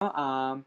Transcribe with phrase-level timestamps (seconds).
[0.00, 0.58] あ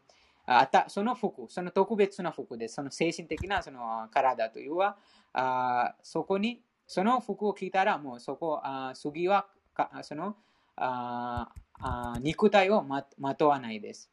[0.44, 2.68] あたその服、その特別な服で。
[2.68, 4.98] その精神的なその体というは、
[5.32, 10.36] あそこに、その服を着たら、もうそこ、あ次はかその
[10.76, 11.48] あ
[11.80, 14.10] あ肉体をままとわないです。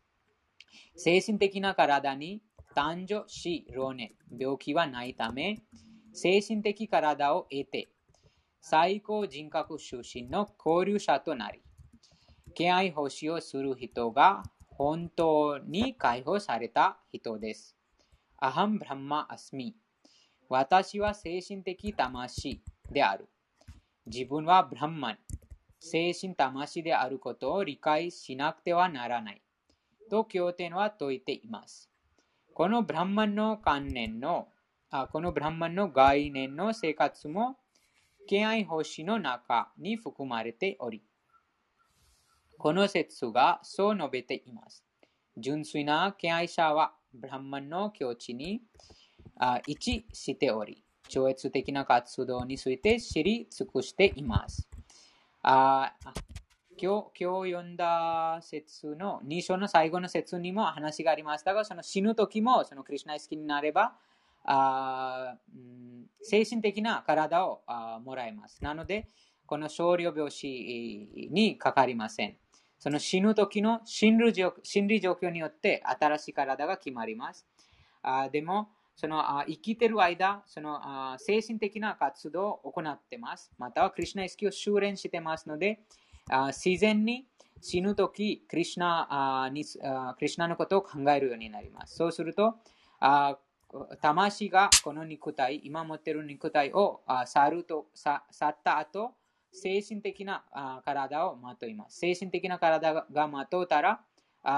[0.95, 2.41] 精神的な体に
[2.75, 5.63] 男女、死、老年、病気はないため、
[6.13, 7.89] 精神的体を得て、
[8.61, 11.61] 最高人格出身の交流者となり、
[12.53, 14.43] 敬愛奉仕をする人が
[14.79, 17.75] 本当に解放された人です。
[18.37, 19.75] アハン・ブランマ・アスミ。
[20.47, 23.27] 私は精神的魂である。
[24.05, 25.17] 自分はブランマン、
[25.81, 29.41] 精神魂であることを理解しなくてはならない。
[30.09, 31.89] と経典は説いています。
[32.53, 34.47] このブランマンの観念の、
[34.91, 37.57] あこのブランマンの概念の生活も、
[38.29, 41.03] 敬愛星の中に含まれており、
[42.59, 44.83] この説がそう述べています。
[45.37, 48.61] 純粋な敬愛者は、ブランマンの境地に
[49.65, 54.67] 一致しており、超越的な活動について知り尽くしています。
[55.41, 55.93] あ
[56.77, 63.95] 今日今日読んだ説の2章の最後の説にも話がありましたが、その死ぬ時もそのクリュナイ好きになれば、
[64.43, 65.37] あ
[66.21, 68.61] 精神的な体をあもらえます。
[68.61, 69.07] なので、
[69.45, 72.35] この少量病死にかかりません。
[72.79, 77.45] その死ぬ時の心理状況によって新しい体が決まります。
[78.01, 83.51] あでも、そのあ生きてる間、そのあ精神的な活動を行ってます。
[83.57, 85.81] またはクリュナ意識を修練してますので、
[86.29, 87.25] あ自然に
[87.61, 91.97] 死ぬとき、クリュナあにあクリュナのことを考えるようになります。
[91.97, 92.55] そうすると、
[92.99, 93.37] あ
[94.01, 99.13] 魂がこの肉体、今持っている肉体をあ去ると去った後、
[99.51, 100.43] 精神的な
[100.85, 101.99] 体をまといます。
[101.99, 104.01] 精神的な体がまとったら、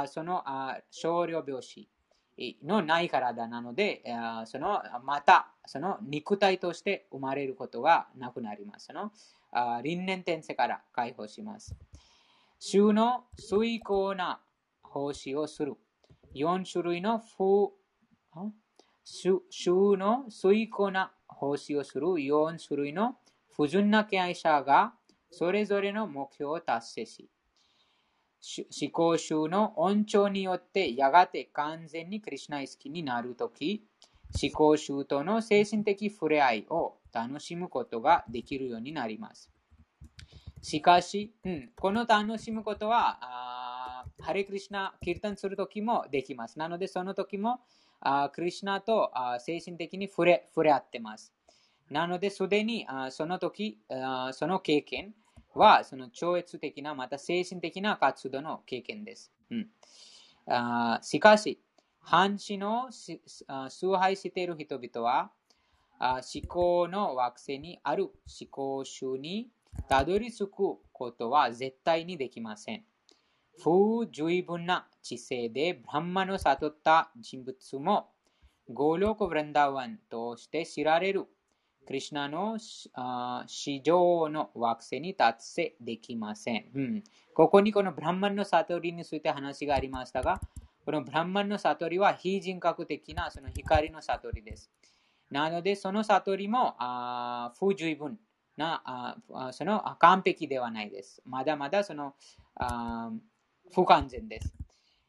[0.07, 0.43] その
[0.89, 1.89] 少量病死
[2.63, 4.03] のない体なので、
[4.45, 8.87] そのまたその肉体として生まれることがなくなります。
[8.87, 9.11] その
[9.83, 11.75] 輪廻転生から解放します。
[12.59, 14.39] 衆の遂行な
[14.83, 15.75] 奉仕をする。
[16.35, 17.73] 4種類の不、
[19.11, 19.41] 衆
[19.97, 23.17] の遂行な奉仕をする4種類の
[23.55, 24.93] 不純な敬愛者が
[25.29, 27.29] それぞれの目標を達成し、
[28.81, 33.85] 思考集の恩寵によってやがて完全にクリュナ意識になるとき、
[34.41, 39.51] 思考集との精神的触れ合いを楽しむことができるようになります。
[40.61, 46.57] しかし、うん、この楽しむことは、ハレクリシナ、キルタンするときもできます。
[46.57, 47.61] なので、その時も、
[47.99, 51.33] あクリシナとあ精神的に触れ触れ合ってます。
[51.91, 55.13] なので、すでにあその時あ、その経験
[55.53, 59.31] は、その超越的な、また精神的な活動の経験です。
[59.49, 59.67] うん、
[60.47, 61.61] あしかし、
[61.99, 65.31] 半死の崇拝している人々は、
[65.99, 68.13] 思考の惑星にある思
[68.49, 69.49] 考集に
[69.87, 72.85] たどり着くことは絶対にできません。
[73.61, 78.09] 不十分な知性でブランマの悟った人物も、
[78.69, 81.27] ゴーロコ・ブランダワンとして知られる
[81.85, 82.57] クリシナの
[83.47, 87.03] 市場の惑星に達成できません、うん。
[87.33, 90.39] ここにこのブランマンの悟りについて話がありましたが、
[90.85, 94.71] このブランマンの悟りは非人格的なその光の悟りです。
[95.29, 98.19] なので、その悟りもあ不十分
[98.57, 101.21] なあ、その完璧ではないです。
[101.25, 102.13] まだまだその
[102.55, 103.11] あ
[103.73, 104.53] 不完全です。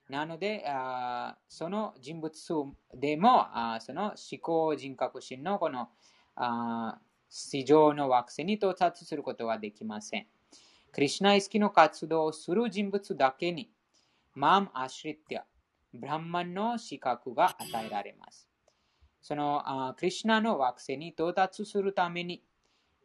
[0.09, 2.55] なので、あその人物数
[2.95, 5.89] でもあその思考人格心のこの
[6.37, 6.99] あ
[7.29, 10.27] 市場の惑星に到達することはできません。
[10.93, 13.71] クリシナ意識の活動をする人物だけに、
[14.35, 15.45] マーム・アシリティア、
[15.95, 18.49] ブランマンの資格が与えられます。
[19.23, 22.43] そのあクリュナの惑星に到達するために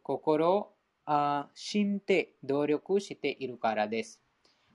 [0.02, 0.74] 心を
[1.06, 4.20] あ信て努力しているからです。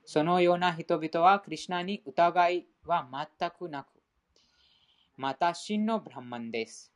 [0.06, 3.08] そのような人々はクリュナに疑いは
[3.40, 3.88] 全くなく、
[5.17, 6.92] また真のブランマンです。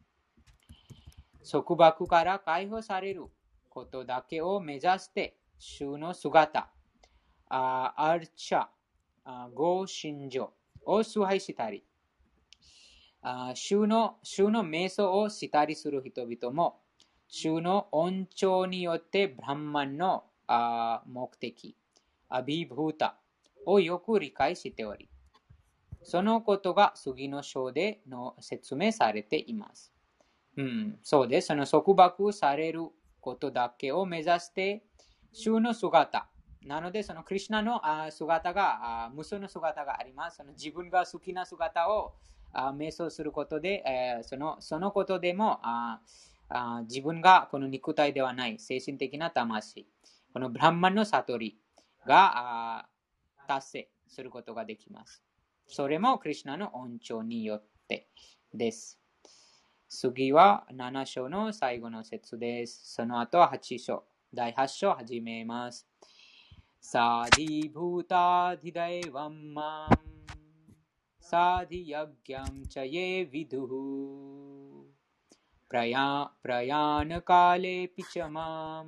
[1.49, 3.23] 束縛から解放される
[3.69, 6.69] ことだけを目指して、衆の姿、
[7.49, 8.67] アルチャ、
[9.53, 10.49] ゴーシンジョ
[10.85, 11.83] を崇拝したり、
[13.55, 16.81] 衆の衆の瞑想をしたりする人々も、
[17.29, 20.25] 衆の恩寵によってブランマンの
[21.05, 21.75] 目的、
[22.29, 23.17] アビーブータ
[23.65, 25.09] をよく理解しており、
[26.03, 29.93] そのことが次の章での説明されています。
[30.57, 31.47] うん、そうです。
[31.47, 32.89] その束縛される
[33.21, 34.83] ことだけを目指して、
[35.31, 36.27] 衆の姿、
[36.65, 37.81] なので、そのクリュナの
[38.11, 40.37] 姿が、無双の姿があります。
[40.37, 42.15] その自分が好きな姿を
[42.53, 43.83] 瞑想することで、
[44.23, 45.59] そのそのことでも
[46.83, 49.87] 自分がこの肉体ではない精神的な魂、
[50.33, 51.59] このブランマンの悟り
[52.05, 52.89] が
[53.47, 55.23] 達成することができます。
[55.67, 58.09] それもクリュナの恩寵によって
[58.53, 58.99] です。
[59.88, 62.94] 次は7章の最後の説です。
[62.94, 65.86] その後は8章、第8章始めます。
[66.82, 67.94] साधिभूताधिदैवं
[69.54, 69.88] मां
[71.22, 73.70] साधियज्ञं च ये विदुः
[75.70, 76.06] प्रया
[76.42, 78.86] प्रयाणकालेऽपि च मां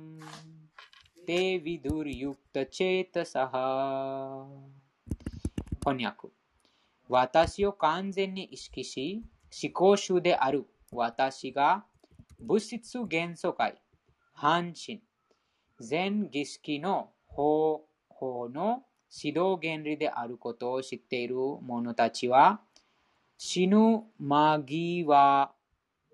[1.27, 3.53] ते विदुर्युक्तचेतसः
[5.85, 6.29] 翻訳
[7.07, 9.23] 私を完全に意識し、
[9.63, 11.84] 思考集である 私が
[12.40, 13.80] 物質元素界、
[14.32, 15.02] 半身、
[15.78, 18.84] 全儀式の方法の
[19.14, 22.60] 指導原理であることを知っている者たちは、
[23.36, 25.52] 死ぬ間際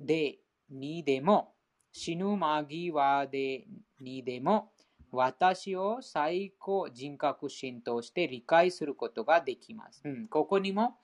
[0.00, 0.38] で
[0.70, 1.54] にでも、
[1.92, 3.66] 死ぬ間際で
[4.00, 4.72] にでも、
[5.12, 10.02] 私を最高人格心として理解することができます。
[10.04, 10.98] うん、ここにも、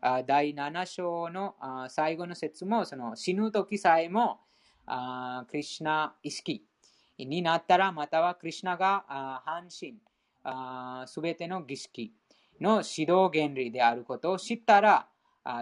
[0.00, 1.54] 第7章の
[1.88, 4.40] 最後の説も、その死ぬ時さえも、
[5.48, 6.64] クリュナ意識
[7.18, 9.96] になったら、またはクリュナが半身、
[11.06, 12.12] すべての儀式
[12.60, 15.08] の指導原理であることを知ったら、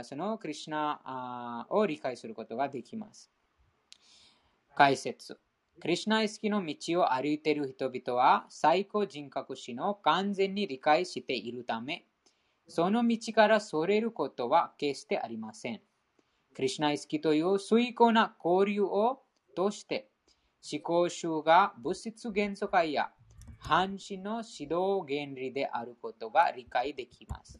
[0.03, 3.31] そのクリュナを理解することができます。
[4.75, 5.39] 解説。
[5.81, 12.05] クリュナ意識の道を歩いている人々は、最高人格史の完全に理解しているため、
[12.69, 15.81] その道からそれることは決してありません。
[16.55, 19.23] クリュナ意識という崇高な交流を
[19.57, 20.09] 通して、
[20.73, 23.11] 思考集が物質元素界や
[23.59, 27.59] 半身の指導原理であることが理解できます。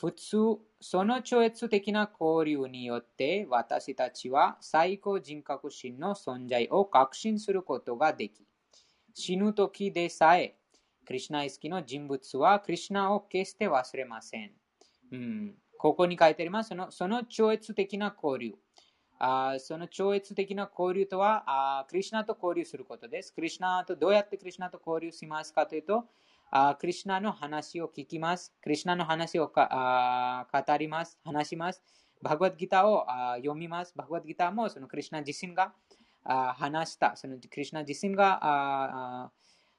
[0.00, 0.36] 普通、
[0.80, 8.44] その超越的な交流によって私たちは最高人格心の存在を確信することができ、
[9.14, 10.56] 死ぬ時でさえ、
[11.04, 14.52] クリュナ意識の人物はクリュナを決して忘れません。
[15.12, 18.56] うん、ここに書いてありますそのその超越的な交流。
[19.18, 23.32] あその超越的な交流とはあ、クリュナと交流することです。
[23.32, 26.04] クリュナとどうやってクリュナと交流しますかというと、
[26.50, 28.52] あクリュナの話を聞きます。
[28.60, 31.18] クリュナの話をあ語ります。
[31.24, 31.82] 話します。
[32.22, 33.92] バグワッドギターをあ読みます。
[33.96, 35.72] バグワッドギターもそのクリュナ自身が
[36.24, 39.32] あ話した、そのクリュナ自身がああ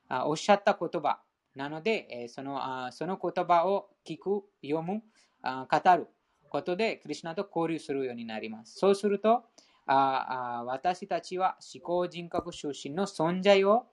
[0.10, 1.20] おっしゃった言葉
[1.56, 5.02] なので、そのその言葉を聞く、読む、
[5.44, 6.08] 語る
[6.50, 8.78] ことで、クリュナと交流するようになります。
[8.78, 9.44] そうすると、
[9.86, 13.88] 私たちは思考人格出身の存在を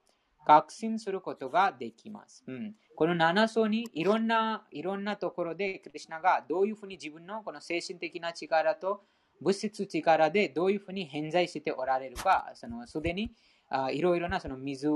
[0.45, 2.43] 確信することができます。
[2.49, 9.05] うん、この7層にいろんないろんなところでクリュナがどういうふうに自分のこの精神的な力と
[9.41, 12.53] 物質力でどういうふうに偏在しておられるか、
[12.87, 13.33] すでに
[13.93, 14.89] いろいろなその水、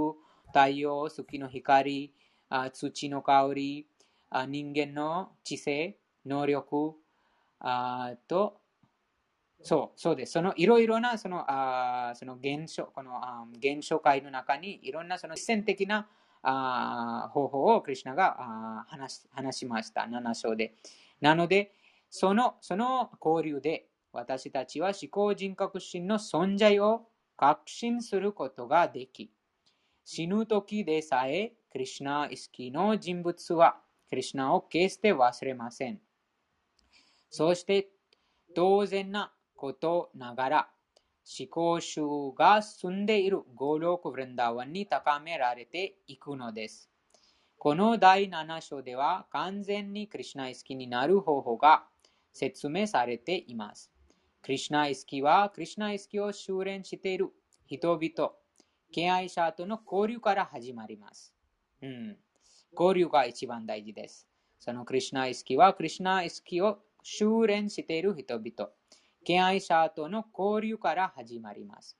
[0.48, 2.14] 太陽、月の光、
[2.48, 3.86] あ土の香り
[4.30, 6.94] あ、人間の知性、能力
[7.60, 8.60] あと、
[9.62, 10.32] そう、そうです。
[10.32, 16.08] そのいろいろなそのあその現象、このあ現象界の中にいろんなその自然的な
[16.42, 20.02] あ方法をクリュナがあ話話しました。
[20.02, 20.74] 7章で。
[21.20, 21.72] なので、
[22.10, 29.30] そのその交流で私たちは思考人格心の存在を確信することができ、
[30.08, 33.76] 死ぬ時でさえ、クリュナ意識の人物は
[34.08, 35.98] クリュナを決して忘れません。
[37.28, 37.88] そして
[38.54, 40.68] 当然なことながら、
[41.38, 42.02] 思考集
[42.38, 46.88] が住んでいるゴロク・ブレンダワンに高められていくのです。
[47.58, 51.82] この第7章では完全にクリュナ意識になる方法が
[52.32, 53.90] 説明されています。
[54.40, 57.30] クリュナ意識はクリュナ意識を修練している
[57.66, 58.34] 人々、
[58.92, 61.34] 敬愛者との交流から始まります。
[61.82, 62.16] うん、
[62.72, 64.26] 交流が一番大事です。
[64.58, 68.70] そのクリュナ意識はクリュナ意識を修練している人々、
[69.24, 71.96] 敬愛者との交流から始まります。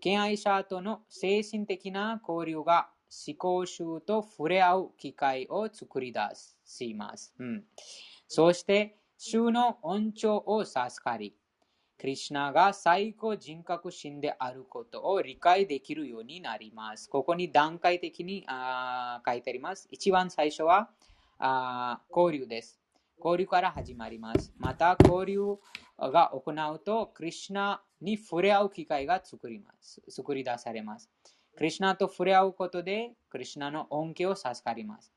[0.00, 6.20] 敬愛者との精神的な交流が思考集と触れ合う機会を作り出
[6.64, 7.34] します。
[7.38, 7.64] うん、
[8.28, 11.34] そして、衆の恩寵を授かり、
[11.98, 17.08] クリュナが最高人格心であることを理解できるようになります。
[17.08, 19.88] ここに段階的にあ書いてあります。
[19.90, 20.90] 一番最初は
[21.38, 22.80] あ交流です。
[23.18, 24.52] 交流から始まります。
[24.58, 25.58] また、交流
[25.98, 31.10] が行うと、クリュナに触れ合う機会が作ります作り出されます。
[31.56, 35.12] クリュナと触れ合うことで、クリュナの恩恵を授かります。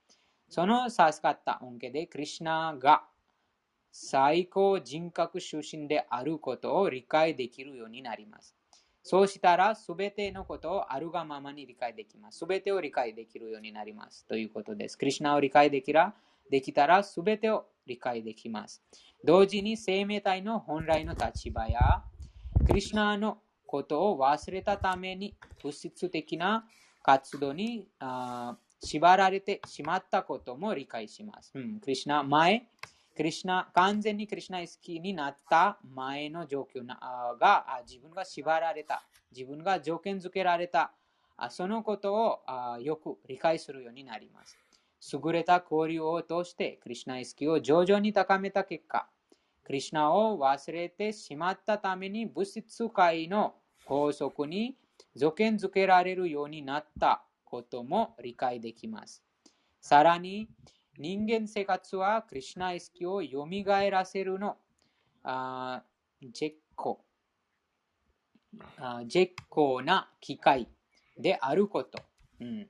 [0.49, 3.03] その授かった恩恵で、クリュナが
[3.91, 8.55] 最高人格出身であることを理解できるようになります。
[9.03, 12.39] そうしたら、すべてのことをあるがままに理解できます。
[12.39, 14.25] すべてを理解できるようになります。
[14.27, 14.97] ということです。
[14.97, 16.13] クリュナを理解できら
[16.49, 18.83] できたら、すべてを理解できます。
[19.23, 22.03] 同時に生命体の本来の立場や、
[22.65, 26.67] クリュナのことを忘れたために物質的な
[27.01, 27.87] 活動に
[28.81, 31.51] 縛られてしまったことも理解します。
[31.55, 32.67] うん、クリュナ前、
[33.15, 40.93] クリシナ、完全にクリシナ意識になった前の状況が自分が縛られた、自分が条件付けられた、
[41.49, 42.39] そのことを
[42.79, 44.57] よく理解するようになります。
[45.13, 49.07] 優れた交流を通してクリシナ意識を徐々に高めた結果、
[49.63, 54.77] クリシナを忘れてしまったために物質界の法則に
[55.15, 59.23] 条件付けられるようになったことも理解できます。
[59.81, 60.47] さらに、
[60.97, 63.45] 人間生活はクリュナ意識を蘇
[63.89, 64.57] らせるの。
[65.23, 65.83] ああ
[66.33, 67.03] 絶好
[69.07, 70.67] 絶好な機会
[71.17, 72.03] であること。
[72.39, 72.67] うん、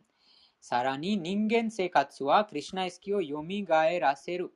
[0.60, 3.44] さらに人間生活はクリュナ意識を蘇
[4.00, 4.52] らせる。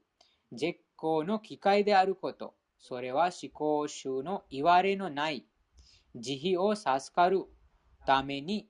[0.51, 2.53] 絶好の機会であること。
[2.77, 5.45] それは思考集の言われのない。
[6.15, 7.45] 慈悲を授かる
[8.05, 8.69] ために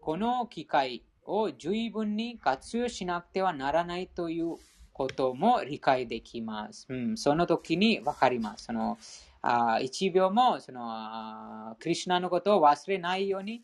[0.00, 4.56] この機会を十分に活用しなくてはならないという
[4.92, 6.86] ことも理解できます。
[6.88, 8.64] うん、その時にわかります。
[8.64, 8.98] その
[9.42, 13.62] あ1秒もそのあクリュナのことを忘れないように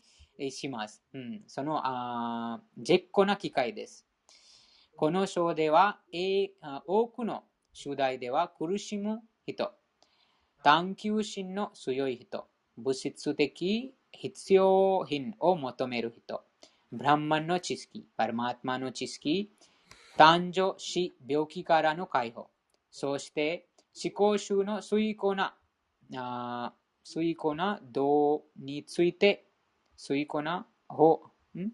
[0.51, 1.03] します。
[1.13, 4.05] うん、そのあ絶好な機会です。
[4.95, 6.51] この章では、え
[6.85, 7.43] 多くの
[7.73, 9.73] 主題では苦しむ人、
[10.63, 12.45] 探求心の強い人、
[12.77, 16.43] 物質的必要品を求める人、
[16.95, 19.49] ブランマンの知識、パルマートマの知識、
[20.15, 22.51] 誕生、死、病気からの解放、
[22.91, 23.65] そして
[24.05, 25.55] 思考集の遂行な、
[26.15, 26.71] あ
[27.03, 29.47] 遂行な道について、
[29.97, 31.23] 遂行な法、
[31.55, 31.71] 思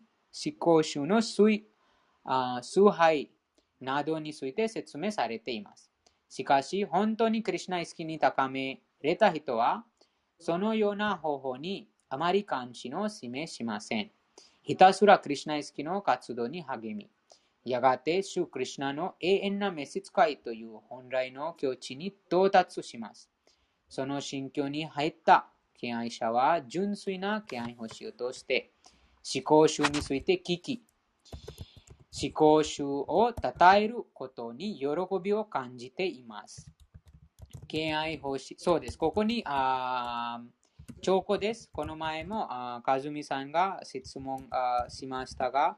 [0.57, 1.65] 考集の崇
[2.89, 3.29] 拝
[3.81, 5.91] などについて説明されています。
[6.29, 9.83] しかし、本当にクリュナ意識に高めれた人は、
[10.39, 14.11] そのような方法にあまり関心を示しません。
[14.69, 17.09] ひたすらクリュナイスキの活動に励み、
[17.65, 23.31] やがて主クリュナの永遠な召使いという本来の境地に到達します。
[23.89, 28.69] その心境に入った敬愛者は純粋な敬愛欲しを通して
[29.33, 30.83] 思考集について聞き、
[32.21, 34.85] 思考集を称えることに喜
[35.19, 36.69] びを感じています。
[37.67, 38.99] 敬愛欲し、そうです。
[38.99, 40.39] ここに、あ
[41.01, 41.69] 兆候です。
[41.72, 45.77] この前も、あかずみさんが質問あしましたが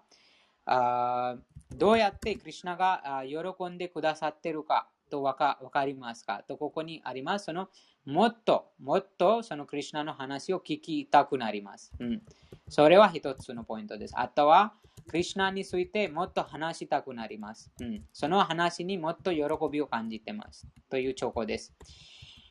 [0.65, 1.35] あ、
[1.75, 6.43] どうやってクリュナが喜んでくださってるかとわかかりますか？
[6.47, 7.45] と、ここにあります。
[7.45, 7.69] その
[8.05, 11.93] もっともっとそのクリュナの話を聞きたくなります。
[11.99, 12.21] うん、
[12.69, 14.13] それは一つのポイントです。
[14.17, 14.73] あとは、
[15.07, 17.71] クリュナについてもっと話したくなります。
[17.79, 20.67] うん、その話にもっと喜びを感じてます。
[20.89, 21.73] という兆候です。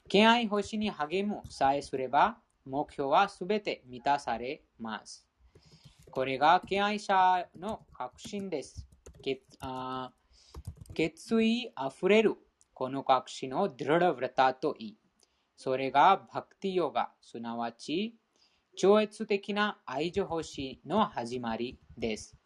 [0.08, 2.36] 敬愛星に励むさえすれば、
[2.70, 5.26] 目標はすべて満たされます。
[6.10, 8.86] これが敬愛者の確信です。
[10.94, 12.36] 決意あふれる
[12.72, 14.96] この確信をドラブラタと言い、
[15.56, 18.16] それがバクティヨガ、すなわち
[18.76, 22.36] 超越的な愛情星の始まりです。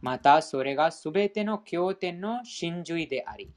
[0.00, 3.50] また、それがすべての経典の真髄であり、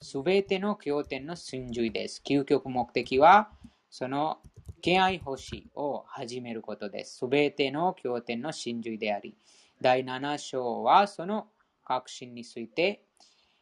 [0.00, 2.22] すべての経典の真髄です。
[2.26, 3.50] 究極目的は、
[3.90, 4.38] その
[4.86, 7.16] 敬愛星を始めることです。
[7.16, 9.36] すべての経典の真髄であり、
[9.80, 11.48] 第7章はその
[11.84, 13.02] 確信について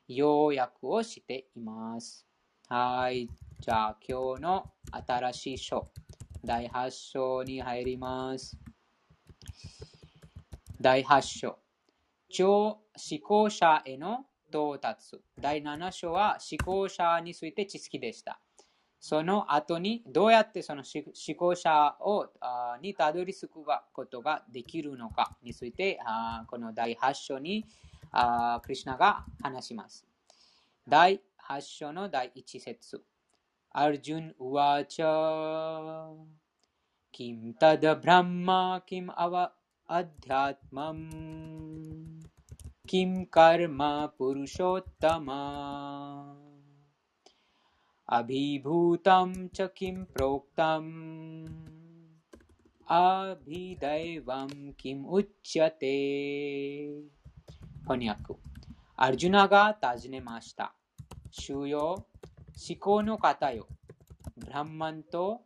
[0.07, 2.27] 要約をしています。
[2.69, 3.31] はい。
[3.59, 5.89] じゃあ今日の新しい章、
[6.45, 8.59] 第8章に入ります。
[10.79, 11.59] 第8章、
[12.29, 12.81] 超思
[13.27, 15.23] 考者への到達。
[15.41, 18.39] 第7章は思考者について知識でした。
[19.07, 22.27] その後にどうやってその思考者を
[22.81, 23.49] にたどり着く
[23.93, 25.99] ことができるのかについて
[26.47, 27.67] この第8章に
[28.63, 30.07] クリュナが話します。
[30.89, 33.05] 第8章の第1節。
[33.73, 36.09] アルジュン・ウワチャ
[37.13, 39.53] キムタダ・ブランマ・キム・アワ・
[39.87, 42.21] アディアトマン。
[42.87, 46.44] キム・カルマ・プルショッタマ
[48.08, 51.80] अभिभूतं च किं प्रोक्तम्
[52.92, 56.90] アビダイワンキムウッチャテ
[57.84, 58.34] 翻訳
[58.96, 60.74] アルジュナが尋ねました。
[61.30, 62.08] 主よ、
[62.68, 63.68] 思考の方よ。
[64.36, 65.42] ブランマンと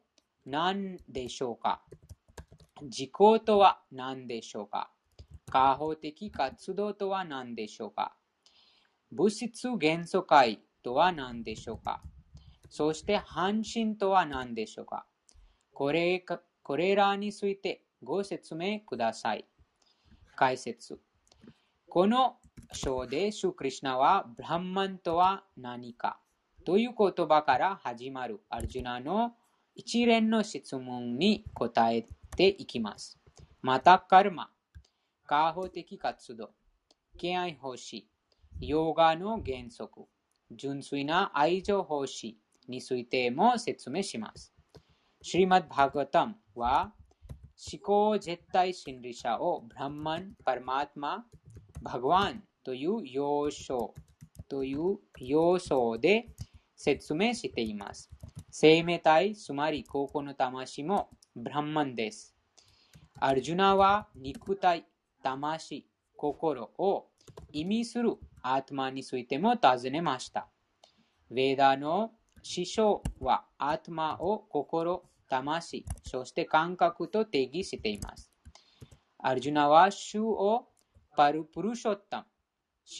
[0.45, 1.81] 何でしょうか
[2.83, 3.11] 自己
[3.45, 4.89] とは何でしょうか
[5.51, 8.15] 開放的活動とは何でしょうか
[9.11, 12.01] 物質元素界とは何でしょうか
[12.70, 15.06] そして半身とは何でしょうか？
[15.72, 16.24] これ
[16.62, 19.46] これらについてご説明ください。
[20.36, 21.00] 解説。
[21.88, 22.36] この
[22.72, 26.20] 章でシュクリシナはブランマンとは何か？
[26.64, 28.40] という言葉から始まる。
[28.50, 29.32] アルジュナの
[29.74, 32.04] 一連の質問に答え
[32.36, 33.18] ていきます。
[33.62, 34.50] また、カルマ、
[35.24, 36.50] 開放的活動、
[37.16, 38.06] 敬愛奉仕、
[38.60, 40.02] ヨガの原則、
[40.50, 42.36] 純粋な愛情奉仕。
[42.68, 44.52] についても説明します。
[45.22, 46.92] シリマッバーガタムは
[47.72, 51.24] 思考絶対心理者をブランマン、パルマーマ、
[51.82, 53.94] バグワンという要素
[54.48, 56.28] という要素で
[56.76, 58.10] 説明しています。
[58.50, 62.34] 生命体、つまり高校の魂もブランマンです。
[63.20, 64.86] アルジュナは肉体、
[65.22, 67.08] 魂、心を
[67.52, 70.48] 意味するアートマンについても尋ねました。
[71.32, 72.12] ヴェーダの
[72.50, 78.32] 師匠はアートマを心、魂、そして感覚と定義しています。
[79.18, 80.66] アルジュナは主を
[81.14, 82.24] パルプルショッタム、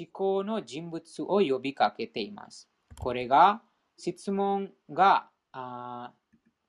[0.00, 2.68] 思考の人物を呼びかけています。
[2.98, 3.62] これが
[3.96, 5.30] 質問が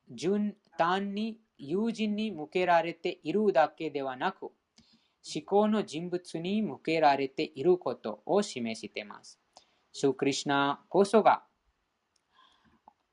[0.09, 4.53] 順単に友人に向けられているだけではなく、思
[5.45, 9.37] 考の人物に向けられていることを示しています。
[9.91, 11.43] シュクリシナこそが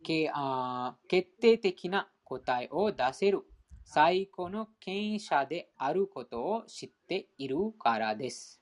[0.06, 3.42] けあ決定的な答えを出せる
[3.84, 8.60] 最高の権威者であることを知っているからです。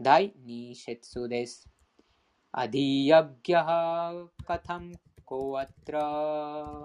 [0.00, 1.68] 第2節です。
[2.52, 6.84] アディヤギャカタムコワトラ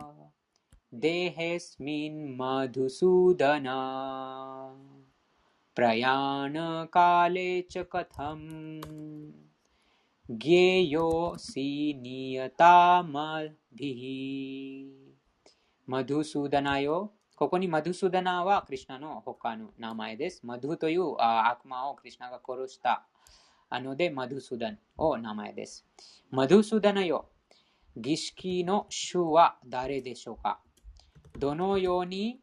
[0.91, 3.05] デヘスミンマドス
[3.37, 4.73] ダナ
[5.75, 9.50] プラヤナカレチカタム
[16.79, 17.11] よ。
[17.35, 20.45] ここにマドゥスダナはクリュナの他の名前です。
[20.45, 23.05] マドゥという悪魔をクリュナが殺した
[23.71, 25.85] ので、マドゥスダンを名前です。
[26.29, 27.27] マドゥスダナよ。
[27.97, 30.61] 儀式の主は誰でしょうか？
[31.37, 32.39] どのように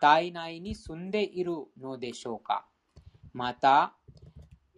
[0.00, 2.64] 体内に住んでいるのでしょうか？
[3.34, 3.92] また、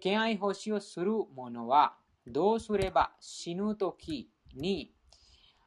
[0.01, 1.95] 敬愛奉仕をする者は
[2.27, 4.93] どうすれば死ぬ時に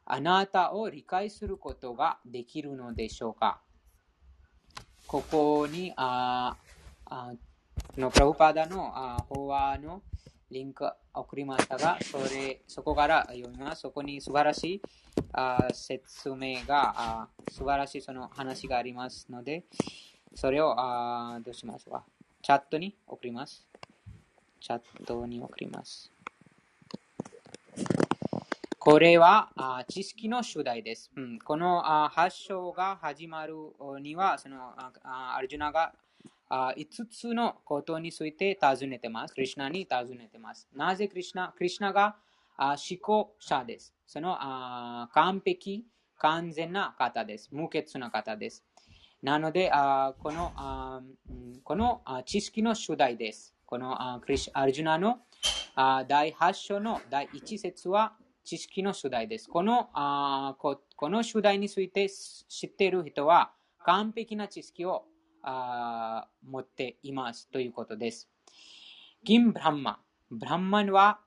[0.06, 3.60] あなたを理解することができるのでしょうか？
[5.06, 6.56] ここにあ
[7.06, 7.32] あ
[7.96, 10.02] のプラブパダのあ法話の
[10.50, 13.82] リンク送りましたが、それ、そこから読みます。
[13.82, 14.82] そこに素晴らしい
[15.32, 19.64] あ説明が、あ素晴らしいその話がありますので、
[20.34, 22.04] それをあどうしますか？
[22.42, 23.66] チャットに送ります。
[24.60, 26.12] チャットに送ります。
[28.84, 31.10] これはあ知識の主題です。
[31.16, 33.54] うん、このあ発祥が始まる
[33.98, 34.92] には、そのあ
[35.38, 35.94] アルジュナが
[36.50, 39.34] あ5つのことについて尋ねてます。
[39.34, 40.68] クリュナに尋ねてます。
[40.76, 41.54] なぜクリュナ？
[41.56, 42.16] クリュナが
[42.58, 43.94] あ思考者です。
[44.06, 45.86] そのあ完璧、
[46.18, 47.48] 完全な方です。
[47.52, 48.66] 無欠な方です。
[49.22, 51.00] なので、あこのあ
[51.62, 53.54] このあ知識の主題です。
[53.64, 55.20] このあクリシアルジュナの
[55.74, 58.12] あ第8章の第1節は
[58.44, 59.48] 知識の主題です。
[59.48, 59.88] この
[60.56, 63.52] この主題について知っている人は
[63.84, 65.06] 完璧な知識を
[65.42, 68.28] あ持っていますということです。
[69.24, 70.00] キンブランマ。
[70.30, 71.20] ブランマンは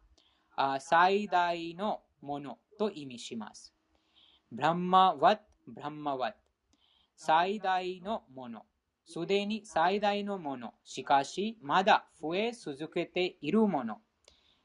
[0.56, 3.74] あ最大のものと意味します。
[4.52, 6.34] ブランマワッ、ブランマワッ。
[7.16, 8.66] 最大のもの。
[9.06, 10.74] すでに最大のもの。
[10.84, 14.02] しかし、まだ増え続けているもの。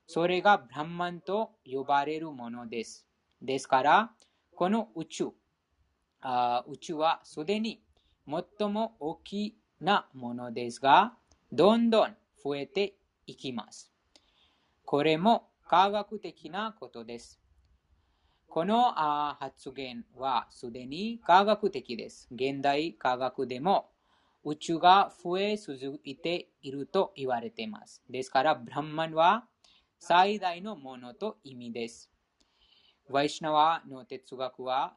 [0.06, 3.06] それがブランマンと呼ばれるものです。
[3.40, 4.12] ですから、
[4.54, 5.28] この宇宙、
[6.20, 7.82] あ宇宙はすでに
[8.26, 11.14] 最も大きなものですが、
[11.50, 12.94] どんどん増えて
[13.26, 13.92] いきます。
[14.84, 17.40] これも科学的なことです。
[18.46, 22.28] この発言はすでに科学的です。
[22.30, 23.88] 現代科学でも
[24.44, 28.02] 宇宙が増え続いていると言われています。
[28.10, 29.46] ですから、ブランマンは
[30.04, 32.10] 最大のものと意味です。
[33.08, 34.96] ワイシナワの哲学は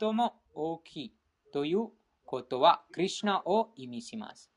[0.00, 1.14] 最も大きい
[1.52, 1.88] という
[2.24, 4.50] ことは、クリシナを意味します。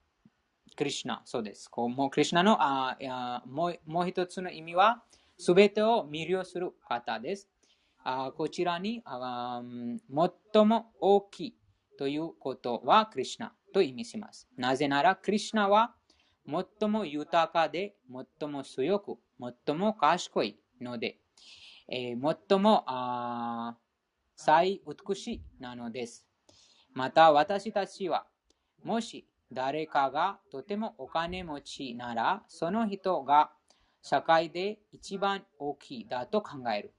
[0.77, 1.67] クリシナ、そうです。
[1.67, 5.03] こうもうクリシナのああもうもう一つの意味は、
[5.37, 7.49] すべてを魅了する方です。
[8.05, 9.61] あこちらにあ
[10.53, 11.57] 最も大きい
[11.99, 14.47] ということはクリシナと意味します。
[14.55, 15.93] なぜなら、クリシナは
[16.79, 17.97] 最も豊かで、
[18.39, 21.19] 最も強く、最も賢いので、
[21.89, 23.77] えー、最もあ
[24.35, 26.25] 最美しいなのです。
[26.93, 28.25] また私たちは、
[28.83, 33.51] もし誰かがとてもお金持ちなら、その人が
[34.01, 36.93] 社会で一番大きいだと考える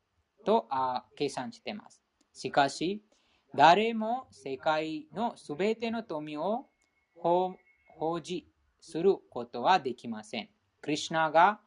[0.44, 2.02] とあ計算しています。
[2.32, 3.02] しかし、
[3.54, 6.66] 誰も世界のすべての富を
[7.16, 7.56] 保
[8.20, 8.46] 持
[8.80, 10.48] することはできません。
[10.80, 11.60] クリシナが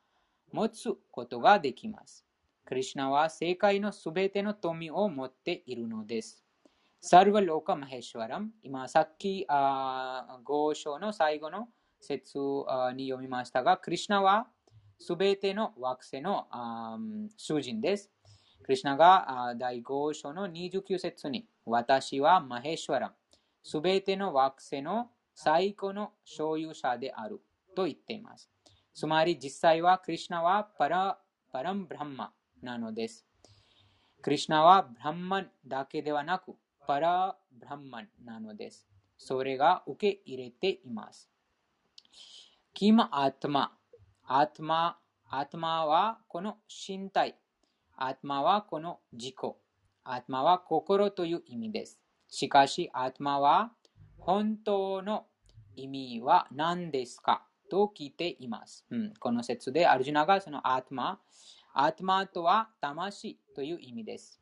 [0.52, 2.26] 持つことができます。
[2.66, 6.44] クリシナは世界のすべての富を持っているのです。
[7.02, 8.52] サルバローカ・マヘシュワラム。
[8.62, 11.68] 今さっき5章の最後の
[12.00, 14.48] 説に読みましたが、クリシナは
[15.00, 16.48] すべての惑星の
[17.38, 18.12] 主人です。
[18.64, 23.16] クリシナが第5章の29節に、私はマヘシュワラム、
[23.64, 27.42] すべての惑星の最高の所有者である
[27.76, 28.51] と言っています。
[28.94, 31.18] つまり実際はクリシナはパラ
[31.52, 33.26] パランブランマなのです。
[34.22, 36.56] クリシナはブランマンだけではなく、
[36.88, 38.88] パラブランマンなのです。
[39.18, 41.30] それが受け入れています。
[42.74, 43.72] キマアトマ
[44.24, 44.98] アトマ、
[45.30, 47.36] アトマはこの身体。
[47.98, 49.36] アトマはこの自己。
[50.06, 52.00] アトマは心という意味です。
[52.30, 53.74] しかし、アトマは
[54.18, 55.26] 本当の
[55.76, 58.86] 意味は何ですかと聞いています。
[58.92, 61.22] うん、この説でアルジュナがそのアートマ、
[61.74, 64.42] アートマとは魂という意味です。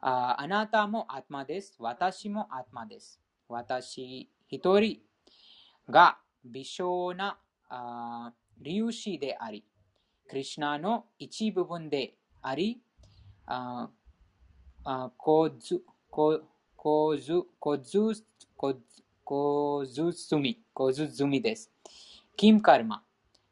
[0.00, 1.76] ああなたもアートマです。
[1.78, 3.20] 私もアートマです。
[3.46, 5.00] 私一人
[5.90, 8.32] が微小なあ
[8.64, 9.62] 粒子であり、
[10.30, 12.80] クリュナの一部分であり、
[13.44, 13.90] あ
[14.84, 16.42] あ構図構図
[17.58, 18.24] 構図
[18.54, 19.01] 構図
[20.12, 21.70] 済み構図済みです。
[22.36, 23.02] キムカルマ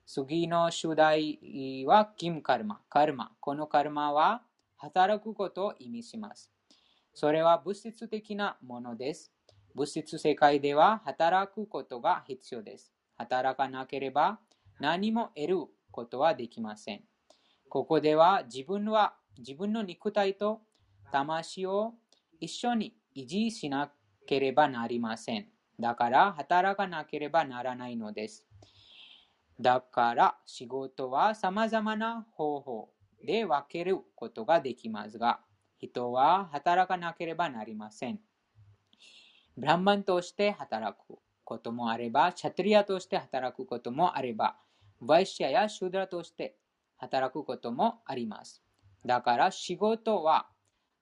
[0.04, 2.80] 次の主題はキムカルマ。
[2.90, 3.32] カルマ。
[3.40, 4.42] このカルマは
[4.76, 6.50] 働くことを意味します。
[7.14, 9.32] それは物質的なものです。
[9.74, 12.92] 物質世界では働くことが必要です。
[13.16, 14.38] 働かなければ
[14.80, 15.56] 何も得る
[15.90, 17.04] ことはできません。
[17.70, 20.60] ここでは自分は自分の肉体と
[21.10, 21.94] 魂を
[22.38, 23.90] 一緒に維持しな
[24.26, 25.46] ければなりません。
[25.80, 28.46] だから働かなければならないのです。
[29.60, 32.90] だから仕事は様々な方法
[33.24, 35.40] で分けることができますが、
[35.78, 38.20] 人は働かなければなりません。
[39.56, 44.56] ブランマンとして働くこともあれば、チャトリアとして働くこともあれば、
[45.00, 46.56] ワイシャやシュドラとして
[46.96, 48.62] 働くこともあります。
[49.04, 50.46] だから仕事は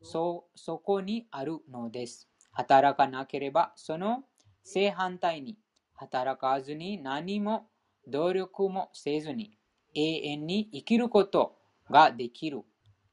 [0.02, 2.28] そそこにあるのです。
[2.52, 4.24] 働かなければその
[4.70, 5.56] 正反対に
[5.94, 7.70] 働かずに何も
[8.06, 9.56] 努力もせずに
[9.94, 10.00] 永
[10.32, 11.56] 遠に生きること
[11.90, 12.60] ができる。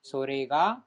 [0.02, 0.84] それが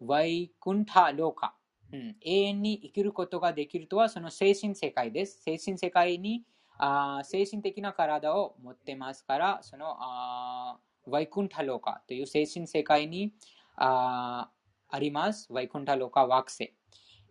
[0.00, 1.54] ワイクンタローカ、
[1.92, 2.16] うん。
[2.20, 5.40] 永遠に生きることができるとはその精神世界です。
[5.40, 6.42] 精神世界に
[6.78, 13.32] あ精神的な体を持ってますから、そのあワイクンタローカという精神世界に
[13.76, 14.50] あ
[14.88, 15.46] あります。
[15.52, 16.74] ワイクンタローカ惑星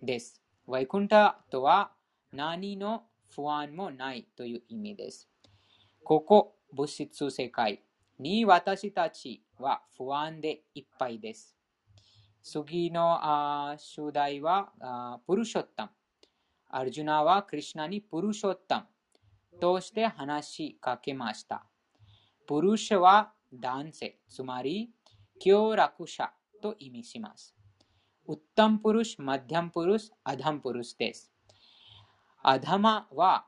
[0.02, 0.42] です。
[0.66, 1.92] ワイクンタとは
[2.34, 3.04] 何の
[3.36, 5.28] 不安もないという意味です。
[6.04, 7.84] ここ物質世界
[8.20, 11.58] に私たちは不安でいっぱいです。
[12.44, 15.92] 次のあ主題はあプルショッタム。
[16.70, 18.88] アルジュナはクリュナにプルショッタ
[19.54, 21.66] ムとして話しかけました。
[22.48, 24.90] プルシャは男性、つまり、
[25.40, 27.54] 強楽者と意味します。
[28.28, 31.31] ウッタンプルシ、マディャンプルシ、アダンプルシです。
[32.44, 33.46] アダマは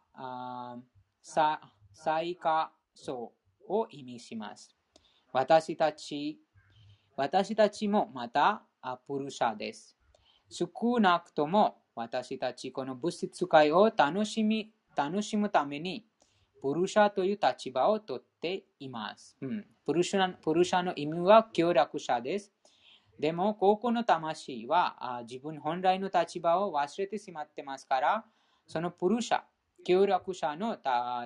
[1.91, 3.33] 最下層
[3.67, 4.75] を意味します。
[5.31, 6.39] 私たち、
[7.15, 8.61] 私たちもまた
[9.07, 9.97] プルシャです。
[10.47, 16.05] 少なくとも私たちこの物質界を楽しみ楽しむために、
[16.61, 19.35] プルシャという立場をとっています。
[19.41, 22.51] うん、プルシャプルシャの意味は協力者です。
[23.19, 28.25] でも、高校の魂はあ自分本来の立場を忘れてしまってますから、
[28.67, 29.41] そのプルシャ、
[29.83, 30.77] 協力者の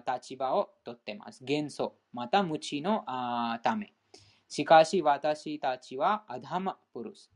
[0.06, 1.44] 立場をとってます。
[1.44, 3.94] 元素、また無知のあため。
[4.48, 7.30] しかし私たちはアダマプルス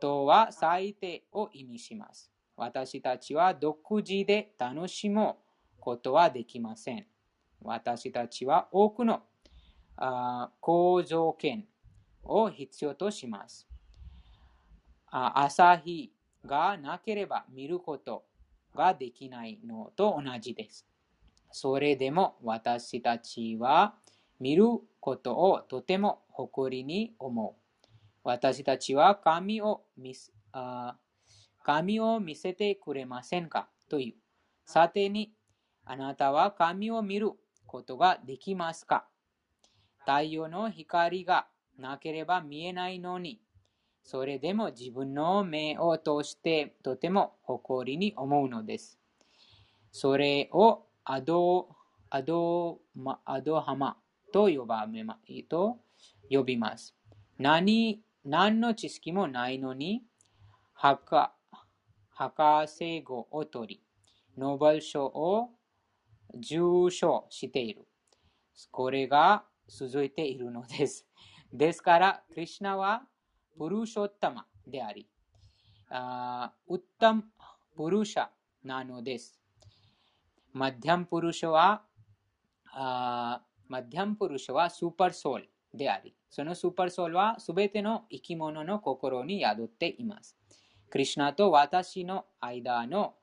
[0.00, 2.30] とは最低を意味します。
[2.56, 5.34] 私たちは独自で楽しむ
[5.80, 7.06] ことはできません。
[7.60, 9.22] 私たちは多くの
[10.60, 11.66] 好条件
[12.22, 13.66] を必要とします。
[15.10, 16.12] 朝日
[16.44, 18.24] がなければ見ること
[18.74, 20.86] ができないのと同じです。
[21.50, 23.94] それでも私たちは
[24.40, 24.64] 見る
[25.00, 27.88] ことをとても誇りに思う。
[28.24, 30.14] 私たちは神を見
[30.52, 30.96] あ
[31.62, 33.68] 神を見せてくれませんか？
[33.88, 34.20] という。
[34.64, 35.32] さてに、
[35.84, 37.32] あなたは神を見る
[37.66, 39.06] ことができますか？
[40.00, 41.46] 太陽の光が
[41.78, 43.41] なければ見えないのに、
[44.02, 48.98] それでも自分の目を通してとても誇りに思うのです。
[49.90, 51.68] それをアド、
[52.10, 52.80] アド、
[53.24, 53.96] アドハマ
[54.32, 55.78] と呼ばめま、と
[56.30, 56.94] 呼びます。
[57.38, 60.02] 何、何の知識もないのに、
[60.74, 61.30] 博
[62.66, 63.82] 士号を取り、
[64.36, 65.50] ノーベル賞を
[66.34, 67.86] 受賞している。
[68.70, 71.06] これが続いているのです。
[71.52, 73.02] ですから、クリュナは
[73.56, 75.06] プルショッタマであり、
[75.90, 77.24] あウッタム
[77.76, 78.26] プルシャ
[78.64, 79.38] なのです。
[80.52, 81.82] マディャンプルシャは、
[82.74, 90.36] マディャンプルシャはスーパーソウルであり、そのスーパーソウルはすべての生き物の心に宿っています。
[90.90, 93.14] クリュナと私の間の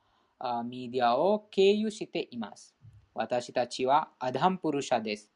[0.66, 2.76] メディアを経由しています。
[3.14, 5.32] 私たちはアダンプルシャです。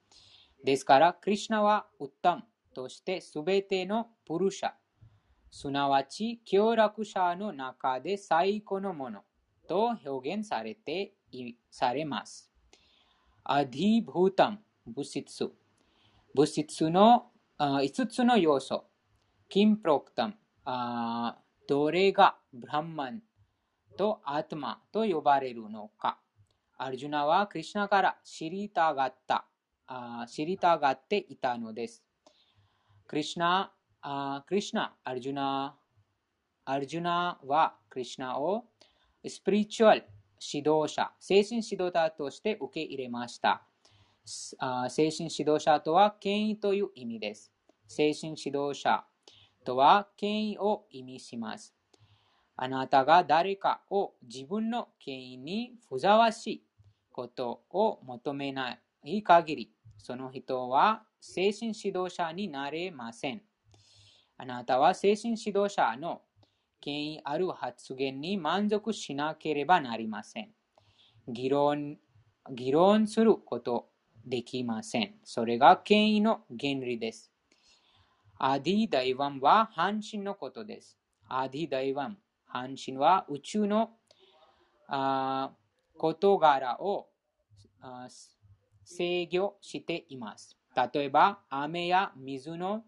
[0.64, 4.72] ですから、クリュナはウッタムとしてすべてのプルシャ
[5.56, 9.24] すなわち、協力者の中で最高のもの
[9.68, 11.14] と表現されて
[11.70, 12.52] されます。
[13.44, 15.52] アディブータム、物質。
[16.34, 17.28] 物質の
[17.60, 18.86] 5つの要素。
[19.48, 20.34] キンプロクタム、
[21.68, 23.22] どれがブランマン
[23.96, 26.18] とアトマと呼ばれるのか。
[26.78, 29.46] アルジュナはクリュナから知りたがった、
[30.28, 32.04] 知りたがっていたのです。
[33.06, 33.72] クリュナ
[34.06, 35.78] あクリシナ、アルジュナ、
[36.66, 38.66] アルジュナはクリシナを
[39.26, 40.04] スピリチュアル
[40.42, 43.64] 指導者、精神指導者として受け入れました。
[44.60, 47.54] あ精神指導者とは権威という意味です。
[47.88, 49.06] 精神指導者
[49.64, 51.74] とは権威を意味します。
[52.58, 56.64] あなたが誰かを自分の権威にふざわしい
[57.10, 63.42] ことを求めない限り、その人は精神指導者になれません。
[64.38, 66.22] あなたは精神指導者の
[66.82, 70.50] 権威ある発言に満足しなければなりません。
[71.28, 71.98] 議論、
[72.52, 73.90] 議論すること
[74.26, 75.16] できません。
[75.24, 77.32] それが権威の原理です。
[78.38, 80.98] アディダイワンは半身のことです。
[81.30, 83.92] アディダイワン、半身は宇宙の
[84.88, 85.52] あ
[85.98, 87.08] 事柄を
[88.84, 90.58] 制御しています。
[90.94, 92.84] 例えば、雨や水の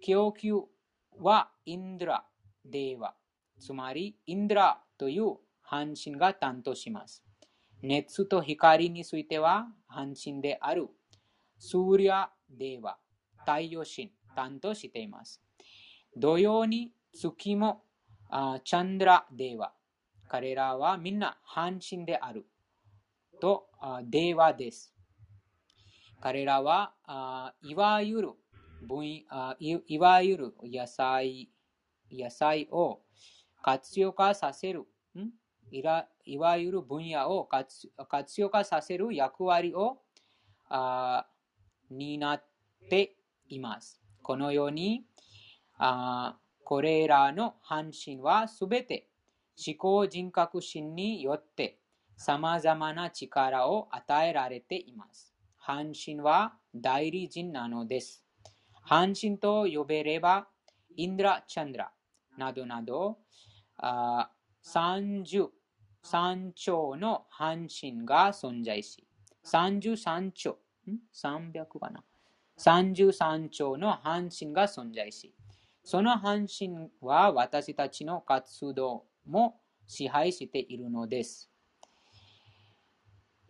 [0.00, 0.54] 供給
[1.20, 2.24] はインドラ、
[2.64, 3.14] デーワ。
[3.58, 7.24] つまり、インドラという半身が担当します。
[7.82, 10.88] 熱と光については、半身である
[11.58, 12.98] スーリア・デーワ、
[13.38, 15.40] 太陽神、担当しています。
[16.16, 17.84] 同様に月も
[18.64, 19.72] チャンドラ・デーワ。
[20.28, 22.46] 彼らはみんな半身である。
[23.40, 23.68] と、
[24.04, 24.94] デーワです。
[26.20, 26.94] 彼らは
[27.62, 28.32] いわゆる
[28.84, 31.50] 分あいいわゆる野菜
[32.12, 33.00] 野菜を
[33.62, 34.80] 活用化させる
[35.16, 35.30] ん？
[35.70, 39.98] いらいわゆる分野を活用化させる役割を
[40.68, 41.26] あ
[41.90, 42.44] 担っ
[42.88, 43.16] て
[43.48, 44.00] います。
[44.22, 45.04] このように
[45.78, 49.08] あこれらの半身はすべて
[49.66, 51.78] 思考人格心によって
[52.16, 55.34] 様々な力を与えられています。
[55.58, 58.23] 半身は代理人なのです。
[58.84, 60.46] 半身と呼べれば、
[60.96, 61.92] インドラ・チャンドラ
[62.36, 63.18] などなど、
[63.78, 65.48] 30、
[66.04, 69.06] 3兆の半身が存在し、
[69.44, 70.58] 33兆、
[71.14, 72.04] 300かな
[72.58, 75.34] ?33 兆の半身が存在し、
[75.82, 81.50] その半身は私たちの活動も支配しているのです。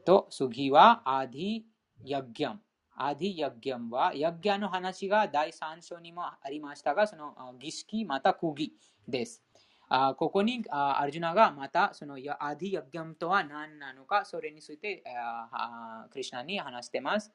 [0.05, 1.63] と、次はアディ・
[2.05, 2.61] ヤギャン。
[2.97, 8.73] アディヤギャンは、ヤギャの話が第3章にもありましたが、その儀式また釘
[9.09, 9.43] です。
[9.89, 17.33] あここにあアルジュナがまたそのアディヤギャンとは何なのか、それについてあクリュナに話しています。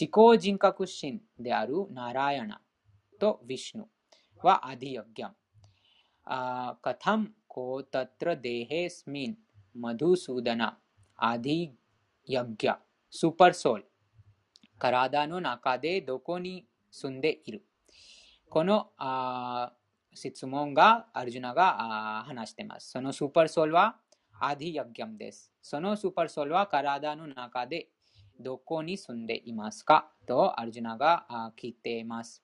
[0.00, 2.60] 思考人格心であるナラヤナ
[3.18, 3.86] とヴィシュヌ
[4.42, 5.34] はアディヤギャン。
[6.24, 9.36] あカタムコタトラデヘスミン
[9.74, 10.78] マドゥスウダナ
[11.16, 11.70] アディ
[12.26, 12.76] ヤギャ
[13.10, 13.89] スーパーソール
[14.80, 17.62] 体の中でどこに住んでいる
[18.48, 19.72] このあ
[20.12, 22.90] 質問がアルジュナが話しています。
[22.90, 23.96] そのスーパーソウルは
[24.40, 25.52] アディヤギャムです。
[25.62, 27.90] そのスーパーソウルは体の中で
[28.40, 30.10] どこに住んでいますか？
[30.26, 32.42] とアルジュナが聞いています。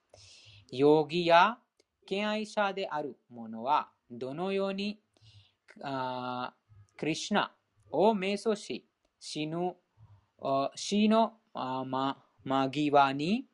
[0.71, 1.59] 容疑や
[2.07, 5.01] 敬愛者である者はどのように
[5.83, 6.55] あ
[6.97, 7.51] クリシナ
[7.91, 8.87] を瞑想し
[9.19, 9.75] 死ぬ
[10.77, 12.17] 死のま
[12.47, 13.45] 間際に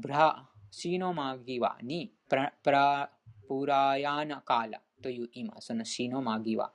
[0.00, 3.10] ブラ死の間際にプラプラ
[3.48, 6.72] プラヤナカーラという今その死の間際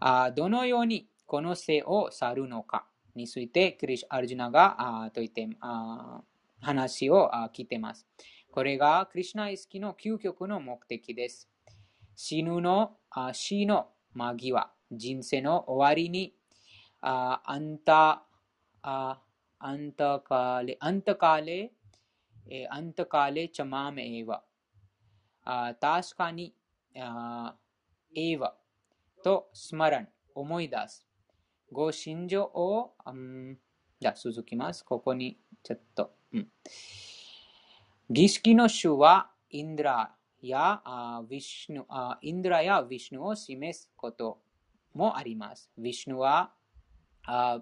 [0.00, 6.22] あどのようにこの性を去るのかについてクリシアルジュナがあと言ってあ
[6.60, 8.04] 話をあ聞いてます。
[8.50, 11.48] これがクリシナ意識の究極の目的です。
[12.16, 16.34] 死ぬのあ死の間際、人生の終わりに
[17.00, 18.24] ああんた
[18.82, 19.20] あ
[19.60, 21.72] アンタカレ、アンタカレ、
[22.70, 25.74] アンタカレチャマメエヴァ。
[25.80, 26.54] 確かに、
[26.94, 28.52] エヴァ
[29.22, 31.04] とスマラン、思い出す。
[31.72, 33.58] ご信条を、うん、
[34.00, 34.84] じゃ続きます。
[34.84, 36.12] ここに、ちょっと。
[36.32, 36.48] うん、
[38.08, 44.38] 儀式の種は、インドラやあヴィシュヌあインドラやヴィシュヌを示すこと
[44.94, 45.70] もあります。
[45.80, 46.52] ヴィシュヌは
[47.26, 47.60] あ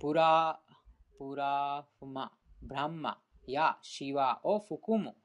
[0.00, 0.58] プラ
[1.18, 2.30] プラフマ、
[2.62, 5.16] ブランマやシワを含む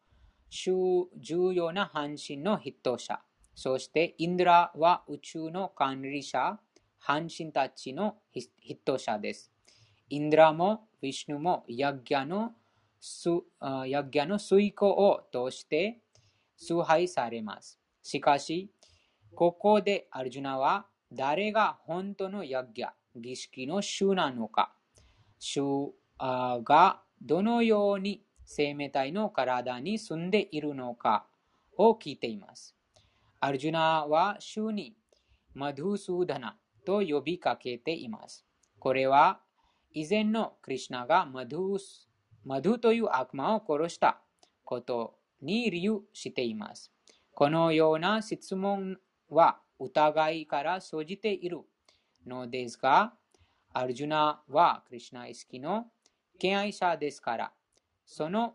[0.50, 3.20] 重要な半身の筆頭者。
[3.54, 6.58] そしてインドラは宇宙の管理者、
[6.98, 9.52] 半身たちの筆頭者です。
[10.10, 12.54] インドラもヴィシュヌもヤギャの
[13.86, 16.00] ヤギャの遂行を通して
[16.58, 17.80] 崇拝されます。
[18.02, 18.72] しかし、
[19.36, 24.73] ここでアルジュナは誰が本当のヤギャ、儀式の主なのか、
[25.46, 25.94] 主
[26.30, 31.28] がどのように生命体の体に住んでいるのか
[31.78, 32.78] を聞いています。
[33.42, 34.96] アルジュナは主に
[35.54, 38.46] マドゥスーダナと呼びかけています。
[38.80, 39.42] これは
[39.92, 42.10] 以前のクリュナがマドゥス
[42.46, 44.22] マドゥという悪魔を殺した
[44.64, 46.90] ことに理由しています。
[47.34, 48.98] このような質問
[49.30, 51.60] は疑いから生じている
[52.26, 53.14] のですが、
[53.76, 55.88] アルジュナはクリュナ意識の
[56.40, 57.52] 敬愛者ですから、
[58.06, 58.54] その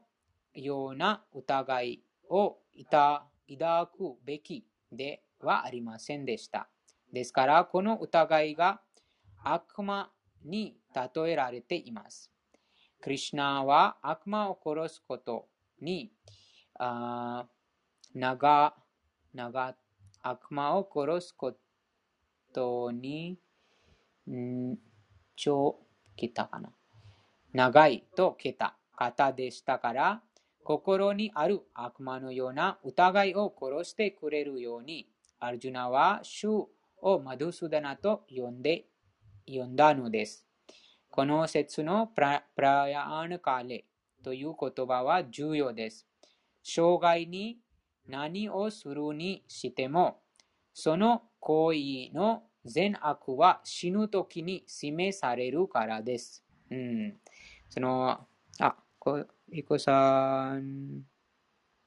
[0.54, 6.68] ような疑いをいた抱くべきではありませんでした。
[7.12, 8.80] ですから、この疑いが
[9.42, 10.08] 悪魔
[10.44, 12.30] に例えられています。
[13.00, 15.48] クリュナは悪魔を殺すこと
[15.80, 16.12] に、
[16.78, 17.44] あ
[18.14, 18.76] 長、
[19.34, 19.76] 長、
[20.22, 21.56] 悪魔を殺すこ
[22.52, 23.36] とに、
[25.38, 25.78] ちょ、
[26.16, 26.72] 来たかな。
[27.52, 30.22] 長いと桁、型でしたから、
[30.64, 38.86] 心にある悪魔のような疑いを殺してくれるように、アルジュナは主をマドゥスダナと呼んで、
[39.46, 40.44] 呼んだのです。
[41.08, 43.84] この説のプラプラヤーナカレ
[44.24, 46.04] という言葉は重要です。
[46.64, 47.60] 生涯に
[48.08, 50.20] 何をするにしても、
[50.74, 56.44] その行為の善悪は死ぬ時に示されるからです。
[56.70, 57.20] うん。
[57.68, 58.26] その、
[58.60, 61.02] あ、こ、いこさん、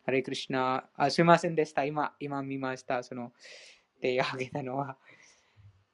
[0.04, 1.86] ハレクリシナ、あ、すみませんでした。
[1.86, 3.04] 今、今見ました。
[3.04, 3.32] その、
[4.02, 4.98] 手を挙げたのは。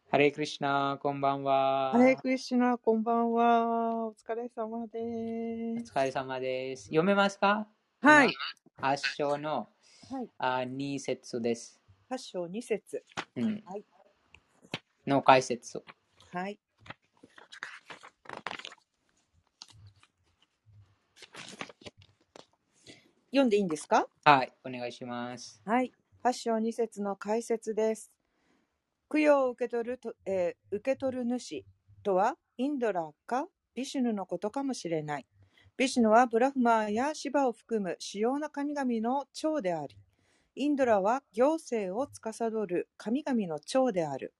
[0.10, 1.92] ハレクリシナ、こんばんは。
[1.92, 4.06] ハレクリシナ、こんばんは。
[4.08, 5.92] お疲れ様です。
[5.94, 6.84] お疲れ様です。
[6.86, 7.68] 読めますか？
[8.00, 8.34] はい。
[8.78, 9.68] 発祥の、
[10.10, 11.82] はい、あ2節です。
[12.10, 13.04] 発祥2節。
[13.36, 13.62] うん。
[13.66, 13.84] はい。
[15.08, 15.82] の解説。
[16.34, 16.60] はい。
[23.32, 24.08] 読んでいいんですか？
[24.26, 25.62] はい、お願いします。
[25.66, 25.94] はい。
[26.22, 28.12] 八章二節の解説です。
[29.10, 31.64] 供養を受け取ると、えー、受け取る主
[32.04, 35.26] とは、インドラかビシュヌのことかもしれない。
[35.78, 39.96] ビシュヌはブラフマーやシバを含む主要な神々の長であり、
[40.56, 44.34] インドラは行政を司る神々の長である。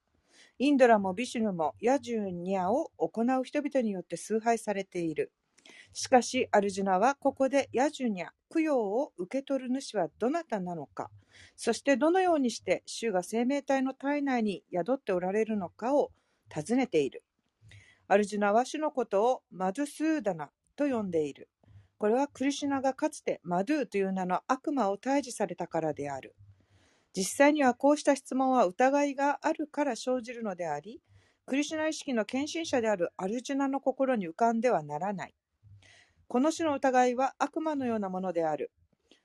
[0.60, 5.32] インドラもビシュヌもヤジュニャを行う人々によって崇拝されている。
[5.94, 11.12] しかし、アルジュナはここでヤジュニャ、供養を受け取る主はどなたなのか、
[11.56, 16.12] そしてどのようにして主が生命体の体内に宿っておられるのかを
[16.50, 17.24] 尋ねている。
[18.08, 21.50] アルジュナは主のことをマドゥスーダナと呼んでいる。
[22.00, 26.36] これはクリシュナがかつてマドゥという名の悪魔を退治されたからである。
[27.18, 31.02] 実際にはこうした質問は疑いがあるから生じるのであり、
[31.48, 35.34] クリシュナ意識の献身者であるアルジュナの心に浮かんではならない。
[36.28, 38.72] この種の疑いは悪魔のようなものである。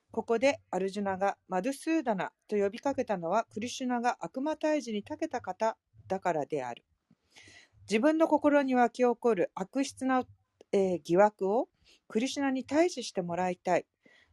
[0.09, 5.77] ここでアルジュナがマドゥスーダナと呼びかけたのはクリシュナが悪魔退治に長けた方
[6.07, 6.83] だからである。
[7.87, 10.23] 自分の心に湧き起こる悪質な、
[10.71, 11.69] えー疑惑を
[12.07, 13.85] クリシュナに対峙してもらいたい。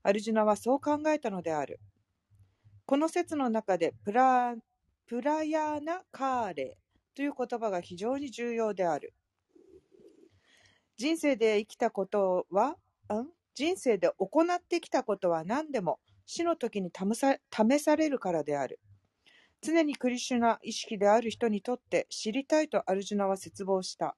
[0.02, 1.78] アルジュナはそう考えたのである。
[2.91, 4.53] この説の中でプラ
[5.07, 6.76] プラヤーナ・カーレ
[7.14, 9.14] という言葉が非常に重要である。
[10.97, 12.74] 人生で生きたことは、ん？
[13.55, 18.80] 人生で行ってきたことは何でも死の時に試さ試されるからである。
[19.62, 24.16] 常にクリシュナ意識である人にとって知りたいとアルジュナは絶望した。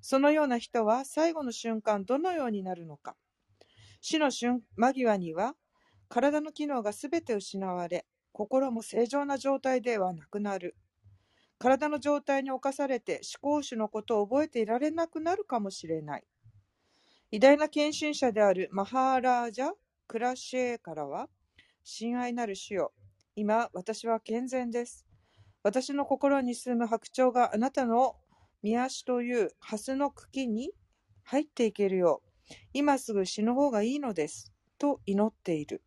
[0.00, 3.16] そのような人は最後の瞬間どのようになるのか。
[4.00, 5.56] 死の瞬間際には
[6.12, 10.76] 体の機能がすべて失われ、心も正常な状態ではなくなる。
[11.58, 16.24] 体の状態に侵されて思考主のことを覚えていられなくなるかもしれない。
[17.30, 19.70] 偉大な献身者であるマハーラージャ・
[20.06, 21.30] クラシェーからは、
[21.82, 22.92] 親愛なる主よ、
[23.34, 25.06] 今私は健全です。
[25.62, 28.16] 私の心に住む白鳥があなたの
[28.62, 30.72] 宮足というハスの茎に
[31.22, 34.52] 入っていけるよう、今すぐ死ぬ方がいいのです。
[34.78, 35.82] と祈っている。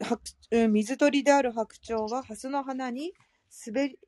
[0.00, 0.20] 白
[0.68, 3.12] 水鳥である白鳥はハスの花に
[3.66, 3.98] 滑り、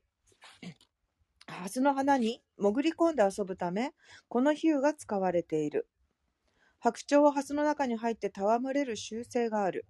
[1.47, 3.93] ハスの花に潜り込んで遊ぶため、
[4.27, 5.87] この比喩が使われている。
[6.79, 9.85] 白鳥はハスの中に入って戯れる習性がある。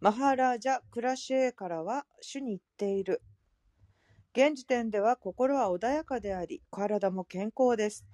[0.00, 3.22] マハラージャ・クラシェーからは主に言っている。
[4.32, 8.06] 現時点では心は穏やかであり、体も健康です。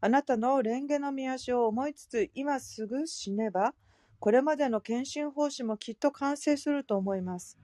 [0.00, 3.74] あなたの蓮華の見足を思いつつ、今すぐ死ねば、
[4.20, 7.58] これまでの献身奉仕もきっと完成すると思います。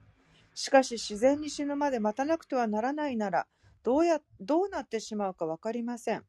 [0.53, 3.47] しかし自然に死ぬまで待たなくてはならないなら、
[3.83, 6.25] どうや、どうなってしまうかわかりません。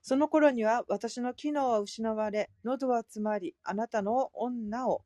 [0.00, 5.04] その頃には私の機能は失われ、喉は詰まり、あなたの女を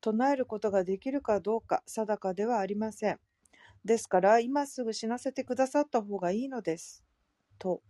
[0.00, 3.20] 唱えることができるかどうか定かではありません。
[3.84, 7.04] ですから、今すぐ死なせてくださった方がいいのです。
[7.58, 7.82] と。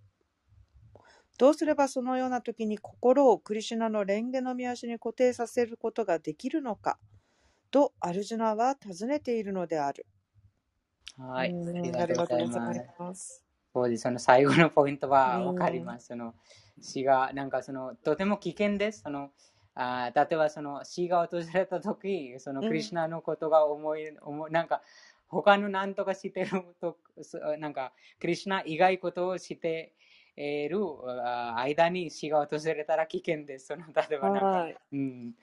[1.39, 6.99] どうすればそのような時に心をクリシュナの蓮華の見足に固定させることができるのか
[7.71, 10.07] とアルジュナは尋ねているのである。
[11.19, 11.51] はい。
[11.51, 11.55] う
[11.93, 13.45] んありがとうございます。
[13.73, 14.03] そうです。
[14.03, 16.07] その最後のポイントはうんわかります。
[16.09, 16.35] その
[16.81, 19.03] 死が、なんかその、とても危険です。
[19.03, 19.31] その
[19.77, 24.83] あー例えばその死が訪れた時、そのうんクリシュナのことが思い、思いなんか
[25.27, 29.93] 他の何とかしてると、そなんかクリシュナ以外ことをして
[30.37, 30.79] いる
[31.57, 33.67] 間に死が訪れたら危険です。
[33.67, 34.77] その例えばなんかはい。
[34.93, 35.35] うん、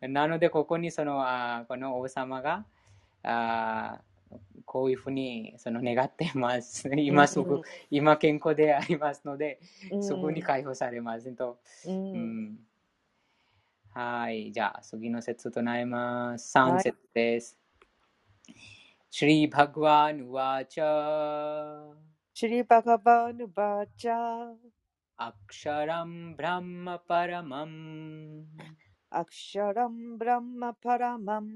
[0.00, 2.64] なので、ここにそのあーこの王様が
[3.22, 6.90] あーこういうふうにその願っています。
[6.96, 9.58] 今すぐ、今健康でありますので、
[9.90, 11.58] うんそこに解放されますと。
[11.86, 12.58] ううんん
[13.94, 16.58] はい、じゃあ次の説となります。
[16.58, 17.58] 3節です。
[19.10, 19.80] シリバグ
[22.36, 24.18] श्री भगवान बाचा
[25.26, 27.78] अक्षरं ब्रह्म परमम्
[29.20, 31.52] अक्षरं ब्रह्म परमम्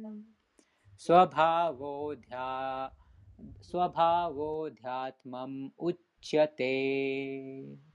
[1.06, 2.48] स्वभावोऽध्या
[3.70, 5.58] स्वभावोऽध्यात्मम्
[5.88, 6.74] उच्यते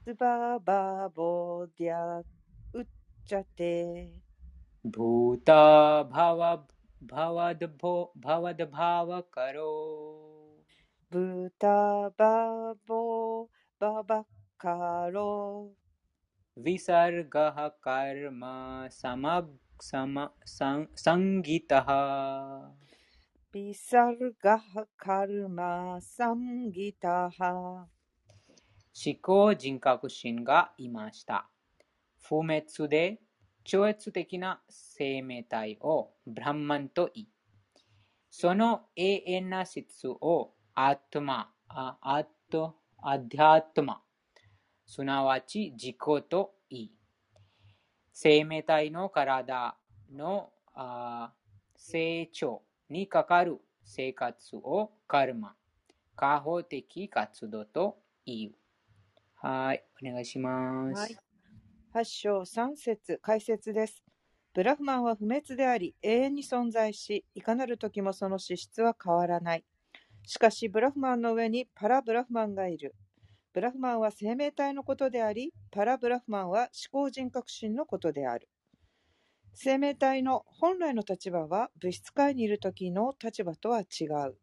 [0.06, 2.02] स्वभावोऽध्या
[2.80, 3.74] उच्यते
[4.98, 5.64] भूता
[6.16, 6.42] भव
[7.14, 7.94] भवद भो
[8.26, 9.72] भवद भाव करो
[11.15, 13.49] ブタバボ
[13.79, 14.25] ババ
[14.59, 15.73] カロ
[16.59, 18.41] विसर्गः कर्म
[18.91, 19.49] समग्
[19.81, 21.87] सम सं- संगितः
[23.53, 27.89] ビサルガハカルマサンギタハ
[28.95, 31.51] 思考人格心がいました。
[32.19, 33.21] 不滅で
[33.65, 37.29] 超越的な生命体をブランマンと言い、
[38.31, 44.02] その永遠な質を アットマ、アット、アディアットマ、
[44.86, 45.98] すなわち自己
[46.30, 46.92] と言い、
[48.12, 49.78] 生命体の体
[50.14, 51.32] のあ
[51.78, 55.56] 成長にかかる生活をカルマ、
[56.16, 58.52] 過保的活動と言う。
[59.36, 61.00] はい、お願いします。
[61.00, 61.18] はい
[61.94, 64.04] 八章三節解説です
[64.54, 69.64] ブラフマンは不滅であり永遠に存在しいかなる時もその資質は変わらない
[70.28, 72.96] しかしブラフマンの上にパラブラフマンがいる
[73.54, 78.50] ブラフマンは生命体のことでありパラブラフマンは思考人格心のことである
[79.58, 84.38] 生命体の本来の立場は物質界にいる時の立場とは違う。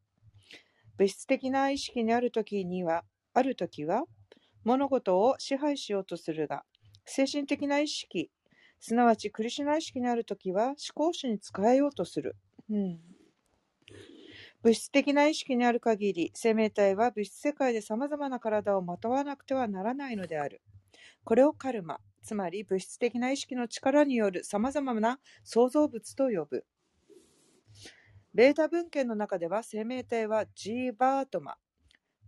[0.96, 3.04] 物質的な意識にある時には、
[3.34, 4.04] ある時は
[4.64, 6.64] 物事を支配しようとするが、
[7.04, 8.30] 精神的な意識、
[8.80, 12.36] すなわちクリシュナ意識にある時は思考主に仕えようとする。
[12.70, 13.11] うん
[14.62, 20.60] 物質的な意識にある限り、生命体は物質世界で様々な体をまとわなくてはならないのである。
[21.24, 26.64] これをカルマ、つまり物質的な意識の力による様々な創造物と呼ぶ。
[28.34, 31.56] ベータ文献の中では生命体はジーバートマ、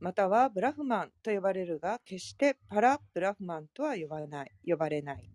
[0.01, 5.31] またはブラフマンと呼ばれるが、決してパラ・ブラフマンとは呼ばない呼ばれない。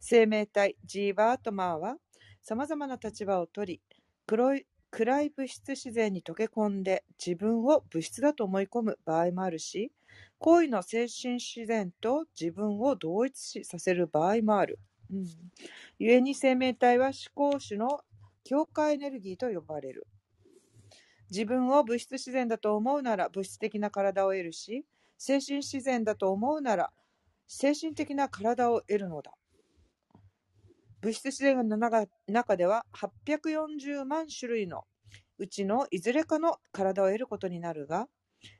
[0.00, 1.96] 生命体ジーバートマーは
[2.42, 3.80] 様々な立場をとり、
[4.26, 4.66] 黒い
[4.96, 9.92] 暗い物質自然に溶け込んで自分を物質だと思い込む場合もあるし、
[10.38, 14.78] 行為の精神自然と自分を同一視させる場合もある。
[15.12, 15.26] うん、
[15.98, 18.00] 故に生命体は思考主の
[18.42, 20.06] 境界エネルギーと呼ばれる。
[21.30, 24.86] 自分を物質自然だと思うなら物質的な体を得るし、
[25.18, 26.90] 精神自然だと思うなら
[27.46, 29.34] 精神的な体を得るのだ。
[31.02, 34.84] 物質自然の中では840万種類の
[35.38, 38.08] うちのいずれかの体を得ることになるが、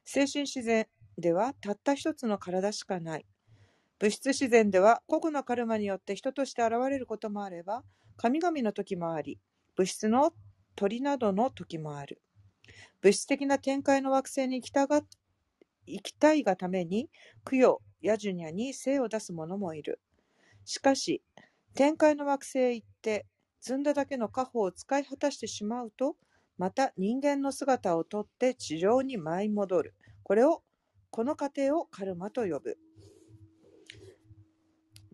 [0.05, 0.87] 精神自然
[1.18, 3.26] ではたった一つの体しかない。
[3.99, 7.82] 物質自然では個々のカルマによって人として現れることもあれば、
[8.16, 9.39] 神々の時もあり、
[9.74, 10.32] 物質の
[10.74, 12.20] 鳥などの時もある。
[13.01, 15.03] 物質的な展開の惑星に行きたが
[15.87, 17.09] 行きたいがために、
[17.49, 20.01] 供養、ヤジュニャに精を出す者もいる。
[20.64, 21.22] しかし、
[21.76, 23.26] 天界の惑星へ行って、
[23.60, 26.16] 積んだだけの家宝を使い果たしてしまうと、
[26.56, 29.94] また人間の姿をとって地上に舞い戻る。
[30.22, 30.62] これを、
[31.10, 32.78] この過程をカルマと呼ぶ。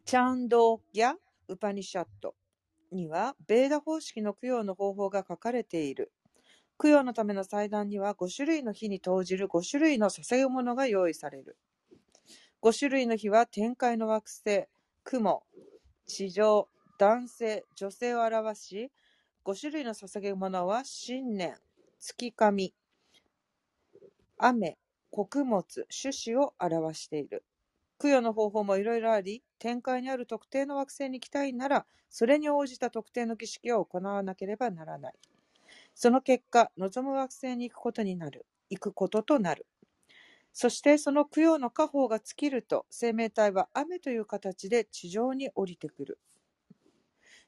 [0.05, 1.15] チャンドーギャ・
[1.49, 2.37] ウパニシャット
[2.93, 6.13] には、ベーダ方式の供養の方法が書かれている。
[6.79, 11.59] 供養のための祭壇には5種類の火に投じる5種類の捧げ物が用意される。
[12.63, 14.67] 5種類の火は天界の惑星、
[15.03, 15.43] 雲、
[16.13, 18.93] 地上、男性、女性を表し、
[19.45, 21.57] 5種類の捧げ物は新年、
[21.99, 22.75] 月神、
[24.37, 24.77] 雨、
[25.11, 27.47] 穀物、種子を表している。
[27.99, 35.15] 供養の方法もいろいろあり、天界にある特定の惑星に行きたいなら、それに応じた特定の儀式を行わなければならない。
[35.95, 38.45] その結果、望む惑星に行くことになる。
[38.69, 39.67] 行くこととなる。
[40.53, 46.19] そしてその供養の家宝が尽きると、生命体は雨という形で地上に降りてくる。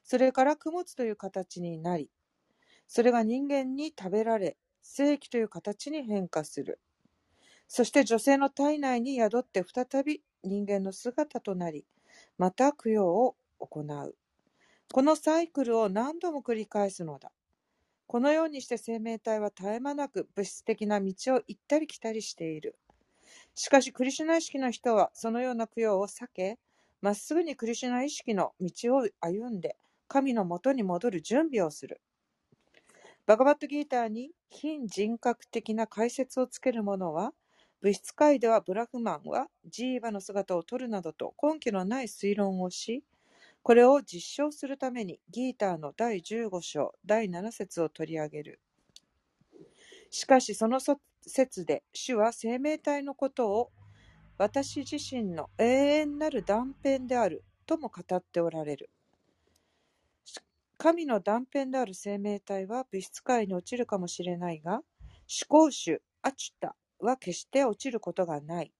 [0.03, 2.09] それから供物という形になり、
[2.87, 6.79] それが人間に食べられ、正規という形に変化する。
[7.67, 11.85] そして女性の体内に宿って再び人間の姿となり、
[12.37, 14.15] また供養を行う。
[14.93, 17.31] このサイクルを何度も繰り返すのだ。
[18.07, 22.77] このようにして生命体は絶え間なく物質的な道を行ったり来たりしている。
[23.53, 26.59] しかし、クリシュナ意識の人はそのような供養を避け、
[27.01, 29.77] まっすぐにクリシュナ意識の道を歩んで、
[30.07, 32.01] 神のもとに戻る準備をする。
[33.25, 37.33] バガバットギーターに非人格的な解説をつける者は、
[37.81, 43.03] 物質界ではブラフマンはジーバの姿を取るなどと根拠のない推論をし、
[43.63, 48.59] これを実証するためにギーターの第15章第7節を取り上げる。
[50.15, 50.79] しかしその
[51.27, 53.71] 説で主は生命体のことを
[54.37, 58.89] 私自身の永遠なる断片であるとも語っておられる。
[60.77, 64.83] 神の断片である生命体は物質界に落ちるかもしれないが、思
[65.49, 68.71] 考主、アチュタは決して落ちることがない。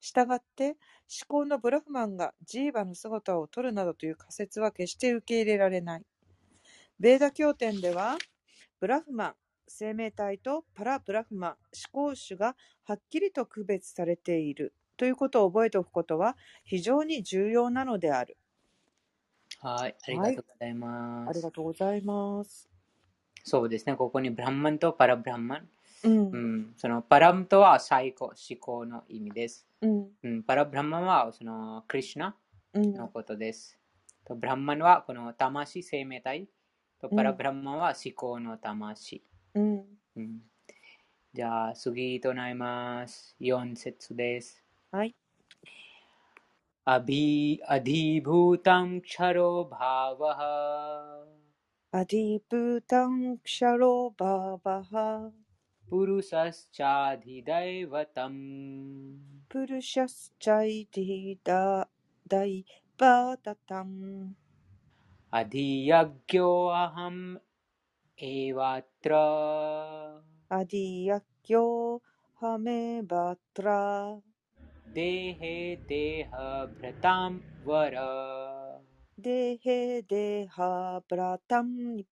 [0.00, 0.76] したがって、思
[1.28, 6.02] 考のブラフマンがジーバの姿を取るなどという仮説は決して受け入れられない。
[6.98, 8.18] ベーダ経典では、
[8.80, 9.34] ブラフマン、
[9.70, 11.58] 生命体とパラブラフマン、思
[11.92, 18.36] 考主がはっきりと区別されているということを覚えておくことは非常に重要なのである。
[19.60, 21.30] はい、ありがとうございます。
[21.30, 22.68] ありがとうございます。
[23.44, 25.68] そうですね、ここにブランマンとパラブランマン。
[26.04, 26.36] うんう。
[26.36, 29.66] ん、そのパラムとは最高、思考の意味です。
[29.80, 30.08] うん。
[30.22, 32.36] うん、パラブランマンはそのクリシュナ
[32.74, 32.94] うん。
[32.94, 33.78] のことです。
[34.24, 36.48] とブランマンはこの魂、生命体。
[37.00, 39.22] とパラブランマンは思考の魂。
[39.54, 39.84] うん。
[40.16, 40.40] うん、
[41.32, 43.34] じゃあ次となります。
[43.40, 44.62] 4節です。
[44.90, 45.14] はい。
[46.84, 49.16] アビアディブータンチ
[68.22, 72.02] エワトラアディヤギョ
[72.38, 74.18] ハメバトラ
[74.92, 78.78] デヘデハブラタムワラ
[79.16, 82.06] デヘデハブラタムニ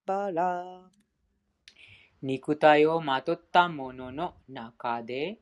[2.22, 5.36] 肉体をまとったものの中で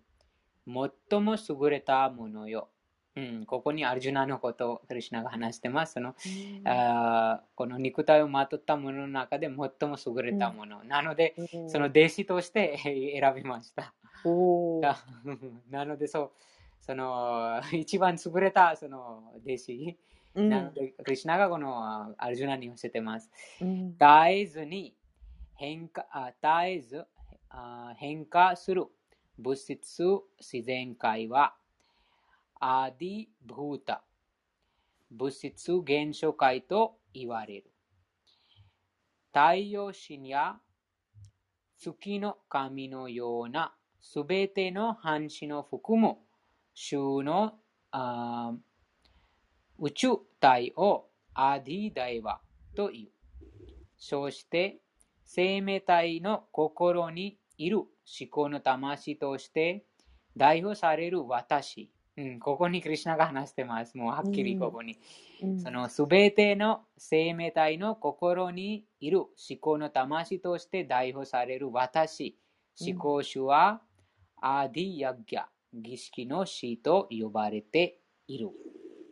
[0.66, 2.70] 最も優れたものよ。
[3.16, 5.94] うん、ここにアルジュナのことをクリシナが話してます。
[5.94, 6.14] その
[6.64, 10.84] あーこの肉体をまとったものの中で最も優れたもの。
[10.84, 11.34] なので、
[11.68, 13.94] その弟子として選びました。
[15.70, 16.30] なので、そう、
[16.80, 19.98] その一番優れたその弟子。
[20.34, 23.30] うんなので、クリシナがこのあアルジュナに教えてます。
[23.62, 24.94] うん絶えずに
[25.54, 27.06] 変化、あ絶えず
[27.48, 28.84] あ変化する
[29.38, 30.04] 物質
[30.38, 31.54] 自然界は
[32.60, 34.02] アディブータ
[35.10, 37.70] 物質現象界と言われる。
[39.32, 40.56] 太陽神や
[41.76, 46.16] 月の神のようなすべての半紙の含む
[46.74, 47.58] 種の
[49.78, 52.40] 宇宙体をアディダイワ
[52.74, 53.10] という。
[53.98, 54.78] そして
[55.24, 57.88] 生命体の心にいる思
[58.30, 59.84] 考の魂として
[60.36, 61.90] 代表される私。
[62.18, 63.96] うん、ここにクリシナが話してます。
[63.96, 64.98] もうはっきりここに。
[65.42, 69.28] うんそのすべての生命体の心にいる思
[69.60, 72.38] 考の魂として代表される私。
[72.80, 73.80] うん思考主は
[74.40, 78.50] アディヤギャ、儀式の死と呼ばれている。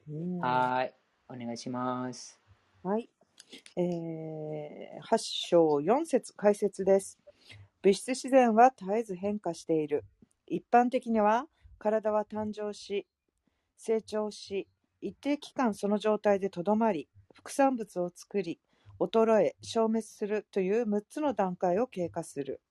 [0.08, 0.94] うんはい。
[1.28, 2.38] お願いします。
[2.82, 3.08] はい。
[3.76, 7.18] えー、8章4節解説です。
[7.82, 10.04] 物質自然は絶えず変化している。
[10.46, 11.46] 一般的には、
[11.84, 13.06] 体は誕生し、
[13.76, 14.66] 成長し、
[15.02, 18.58] 一定期間その状態でとどまり、副産物を作り、
[18.98, 22.62] 衰え、消滅するという6つの段階を経過する。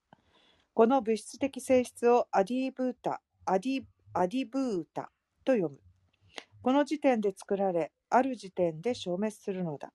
[0.73, 3.83] この物質的性質をアディブータ、アディ
[4.13, 5.11] アディブータ
[5.45, 5.77] と読む。
[6.63, 9.93] この時点で作られ、ある時点で消滅するのだ。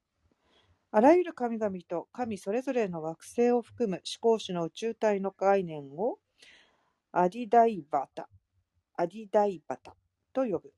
[0.93, 6.19] あらゆる神々と神それぞれの惑星を含む思考主の宇宙体の概念を
[7.11, 8.29] アディダイバタ、
[8.99, 9.95] アディダイバタ
[10.33, 10.73] と呼ぶ。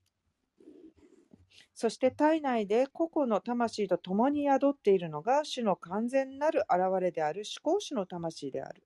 [1.72, 8.84] そして体内で個々の魂と共に宿っているのが主の完全なる現れである思考主の魂である。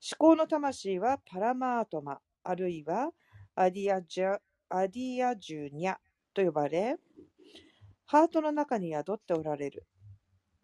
[0.00, 3.10] 思考の魂はパラマートマ、あるいは
[3.54, 4.38] アディアジャ
[4.70, 5.96] アディアジュニャ
[6.32, 6.96] と呼ばれ、
[8.06, 9.86] ハートの中に宿っておられる。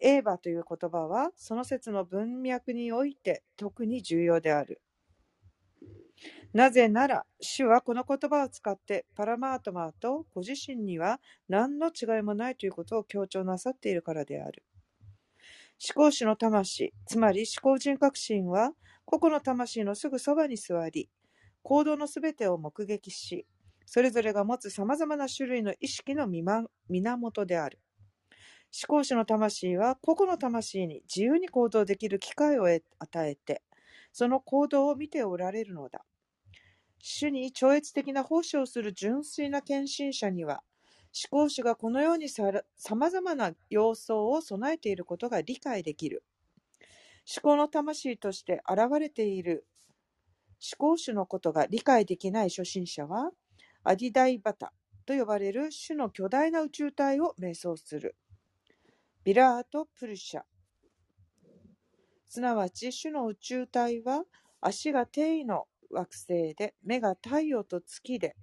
[0.01, 4.81] エーバという言葉は、その説の文脈において特に重要である。
[6.53, 14.63] なぜなら、主はこの言葉を使ってパラマートマーとご自身には何の違いもないということを強調なさっているからである。
[15.85, 18.73] 思考主の魂、つまり思考人格心は、
[19.05, 21.09] 個々の魂のすぐそばに座り、
[21.63, 23.47] 行動のすべてを目撃し、
[23.87, 27.81] それぞれが持つ様々な種類の意識の源である。
[28.73, 33.63] 思考主の魂は個々の魂に自由に行動できる機会を与えて、
[34.13, 36.05] その行動を見ておられるのだ。
[37.03, 40.63] 主に超越的な奉仕をする純粋な献身者には、
[41.31, 46.25] 思考主がこのようにさら様々な様相を備えていることが理解できる。
[47.29, 49.67] 思考の魂として現れている
[50.63, 53.33] 思考主のことが理解できない初心者は、
[53.83, 54.73] アディダイバタ
[55.05, 58.15] と呼ばれる種の巨大な宇宙体を瞑想する。
[59.25, 60.43] ビラート・プルシャ。
[62.29, 64.23] すなわち種の宇宙体は
[64.61, 68.37] 足が低位の惑星で、目が太陽と月で、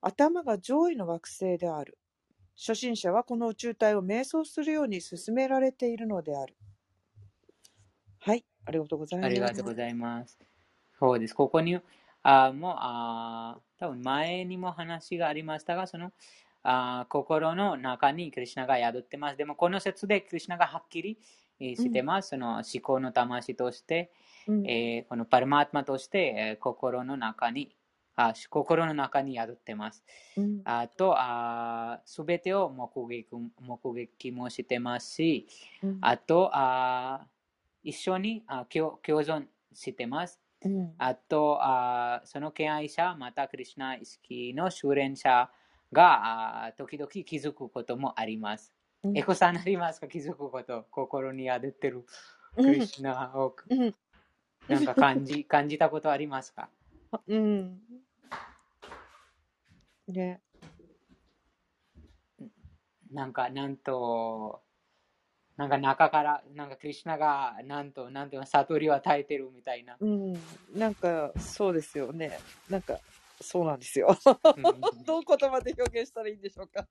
[0.00, 1.98] 頭が上位の惑星である。
[2.56, 6.56] 初心者はこの宇宙体を瞑想するように進められているのである。
[8.18, 9.26] はい、ありがとうございます。
[9.26, 10.38] ありがとうございます。
[10.98, 11.34] そうです。
[11.34, 11.78] ここに、
[12.22, 16.12] あもう、あ多分前にも話がありましたが、その、
[16.62, 19.36] あ心の中にクリシナが宿ってます。
[19.36, 21.18] でも、この説でクリシナがはっきり
[21.60, 22.30] えーしてます。
[22.30, 24.10] その思考の魂として、
[24.48, 24.66] うん。
[24.66, 27.74] えーこのパルマートマとして、えー心の中に
[28.18, 30.02] あ、心の中に宿ってます。
[30.38, 30.62] うん。
[30.64, 31.14] あと、
[32.06, 33.26] すべてを目撃
[33.60, 35.46] 目撃もしてますし、
[35.82, 35.98] うん。
[36.00, 37.26] あと、あ
[37.84, 39.44] 一緒にあ共共存
[39.74, 40.40] してます。
[40.64, 40.94] うん。
[40.96, 45.50] あと、あその敬愛者、またクリュナ意識の修練者
[45.92, 48.72] があ時々気づくこともあります。
[49.04, 49.18] うん。
[49.18, 50.08] エコさんありますか？
[50.08, 50.86] 気づくこと。
[50.90, 52.06] 心に宿ってる
[52.56, 53.54] クリュナを。
[53.68, 53.94] うん
[54.68, 56.68] なんか感じ 感じたことありますか？
[57.26, 57.80] うん。
[60.08, 60.40] ね。
[63.12, 64.62] なんか、なんと、
[65.56, 69.96] なんか中から、なんかクリュナが、なんと、なんていうの、悟りを与えてるみたいな。
[70.00, 70.32] うん。
[70.74, 72.38] なんか、そうですよね。
[72.68, 72.98] なんか、
[73.40, 74.08] そうなんですよ。
[74.56, 74.64] うん
[75.06, 76.86] どう言葉で表現したらいいんでしょうか。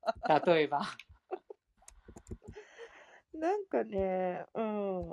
[0.46, 0.80] 例えば、
[3.34, 5.10] なんかね、うん。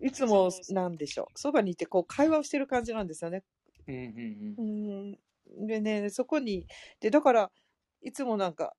[0.00, 1.38] いつも、なんでしょう。
[1.38, 3.42] そばにいて、こう、会話をしてる感じなんですよね。
[3.86, 4.62] うんうんう
[5.62, 5.66] ん。
[5.66, 6.66] でね、そこに、
[7.00, 7.50] で、だから、
[8.02, 8.74] いつもなんか、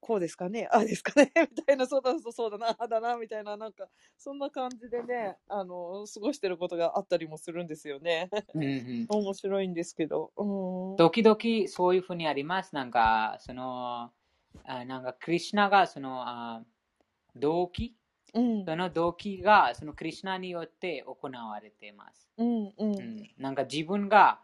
[0.00, 3.88] こうですかね、ああですかね、 みたいな、そうだ、そうそうだな、ああだな、みたいな、なんか、
[4.18, 8.28] そんな感じでね、あの、過ごしてることがあったりもするんですよね。
[8.54, 8.62] うん。
[8.62, 10.32] うんうん 面白いんですけど。
[10.36, 10.96] うん。
[10.96, 12.74] 時々そういうふうにあります。
[12.74, 14.12] なんか、その、
[14.64, 16.64] あなんか、クリュナが、その、あ
[17.36, 17.96] 動機
[18.34, 18.64] うん。
[18.64, 22.30] その動機が、そのクリュナによって行われています。
[22.38, 22.66] うん。
[22.68, 22.74] う。
[22.78, 24.40] うんん、なんか自分が、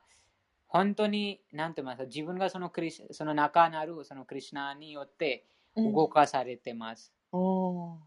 [0.66, 5.94] 本当に、なんて言いますか、自分がそのクリスその中なる、そのクリュナによってうん。
[5.94, 7.12] 動かされてます。
[7.32, 7.98] おー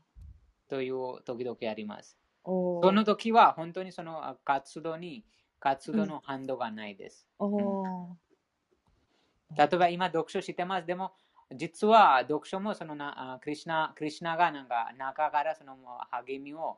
[0.70, 2.18] という時々あります。
[2.46, 5.26] その時は、本当にそのあ活動に、
[5.60, 7.28] 活動の反動がないです。
[7.40, 8.16] おー
[9.58, 10.88] 例えば今読書してます。
[10.88, 11.12] でも、
[11.56, 15.78] 実は読書もそのなあクリシナクリシナがなんか中からその
[16.12, 16.78] 励みを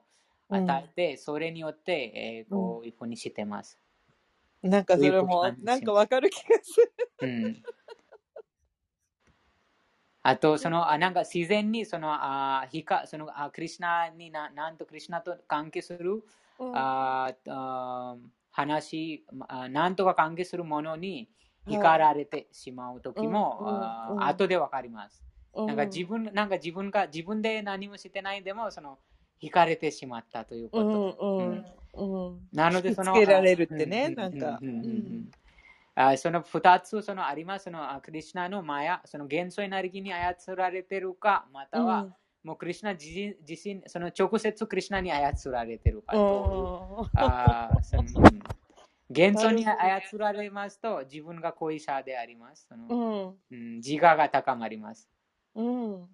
[0.49, 3.79] 与えて、それによって、えーこういうふうにしてます。
[4.61, 6.93] なんかそれもなんかわかる気がする。
[7.21, 7.63] うん。
[10.25, 16.23] あと、その、あなんか自然にその、あひかそのあクリシナにな、なんとクリシナと関係する、
[16.59, 18.15] うんああ
[18.51, 21.27] 話あ、なんとか関係するものに
[21.67, 25.23] 惹かられてしまう時も、うん後でわかります。
[25.53, 28.97] うなんか自分、なんか自分が自分で何もしてないでも、その、
[29.41, 32.37] 惹かれてしまったというこうと。
[32.53, 34.59] なので、その、つけられるってねうんなんか。
[35.95, 37.65] あその二つそのあります。
[37.65, 42.07] そのあクリシナのマヤ、その元素エネルギーに操られてるか、または、
[42.43, 48.03] もうクリシナ自身自身、その直接クリシナに操られてるかとあその
[49.13, 52.65] うん元素に操られますと、自分が恋者であります。
[52.67, 55.09] そのうんうん、自我が高まります。
[55.55, 56.09] うん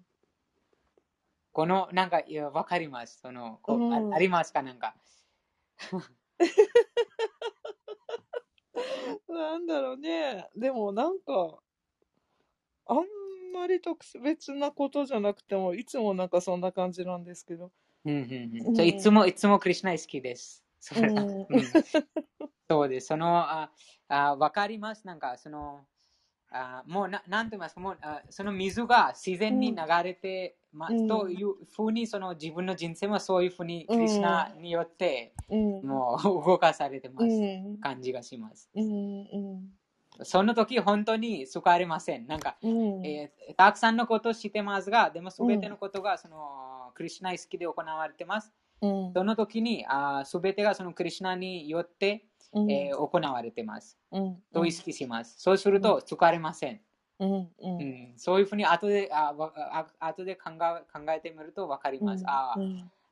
[1.52, 3.18] この、なんか、いやわかります。
[3.20, 4.62] その、こううんあありますか？
[4.62, 4.94] なんか。
[9.28, 10.48] なんだろうね。
[10.56, 11.58] でもなんか、
[12.86, 12.98] あん
[13.52, 17.72] まり特別なことじゃなくても、いつもなんかそんな感じなんですけど。
[18.04, 20.64] うんうんううんいつも、いつもクリシナ好きです。
[20.78, 21.46] それうん
[22.70, 23.08] そうです。
[23.08, 23.68] その、あ
[24.08, 25.04] あわかります。
[25.04, 25.80] なんか、その、
[26.52, 35.84] あもうな、なんて言いますか、もうあその水が自然に流れてます、うんというふうに、その自分の人生もそういうふうに、クリシナによって、うん。
[35.84, 37.26] もう動かされてます。
[37.26, 37.78] うん。
[37.78, 38.70] 感じがします。
[38.72, 38.84] うん。
[38.84, 40.24] うん。
[40.24, 42.28] その時、本当に救われません。
[42.28, 43.04] なんか、うん。
[43.04, 48.52] えーたくさんのことを知ってますが、でもすべてのことがその、クリシナ意識で行われてます。
[48.80, 49.12] うん。
[49.12, 49.84] その時に、
[50.24, 52.70] すべてがそのクリシナによって、うん。
[52.70, 53.98] えー行われてます。
[54.10, 54.42] うん。
[54.52, 55.40] と意識します。
[55.40, 56.80] そうすると、救われません。
[57.18, 57.30] うん。
[57.42, 57.52] う。
[57.58, 57.78] うん
[58.14, 59.34] ん、そういうふうに後であ
[60.00, 60.58] 後で考え
[60.92, 62.24] 考えてみると分かります。
[62.26, 62.56] あ。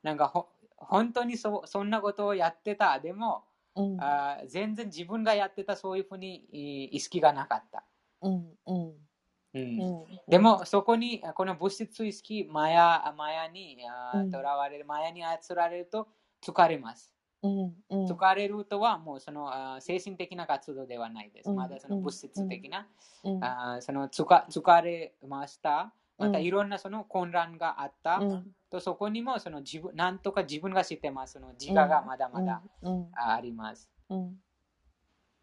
[0.03, 2.99] なんかほ本当にそそんなことをやってた。
[3.01, 3.45] でも、
[3.77, 4.01] うん。
[4.01, 7.85] あー全然自分がやってたそういうふうにえー意識がなかった。
[8.23, 8.59] うん。
[8.67, 9.09] うん。
[9.55, 10.05] うんうん。
[10.29, 13.79] でも、そこに、この物質意識、マヤマヤに
[14.15, 16.09] うんとらわれる、マヤに操られると
[16.43, 17.18] 疲れます。
[17.43, 17.75] うん。
[17.91, 18.05] うん。
[18.07, 21.51] 疲れるとは、もうそのあ精神的な活動ではないです。
[21.51, 22.87] うんまだその物質的な、
[23.25, 23.45] うん。
[23.45, 25.93] あそのつか疲れました。
[26.19, 28.17] またうんいろんなその混乱があった。
[28.17, 28.47] うん。
[28.71, 31.35] とそこにもその自分、なんとか自分が知ってます。
[31.35, 33.09] その自我がまだまだ、うん。
[33.15, 33.89] ああります。
[34.11, 34.37] うん。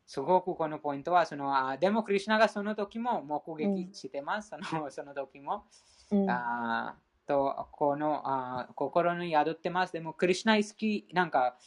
[0.06, 4.50] すごくこのポイントは、そのあでも、クリュナがその時も目撃してます。
[4.50, 5.64] そのその時も。
[6.12, 6.30] うん。
[6.30, 9.94] あーとこのあー心に宿ってます。
[9.94, 11.58] でも、クリシナ意識なんか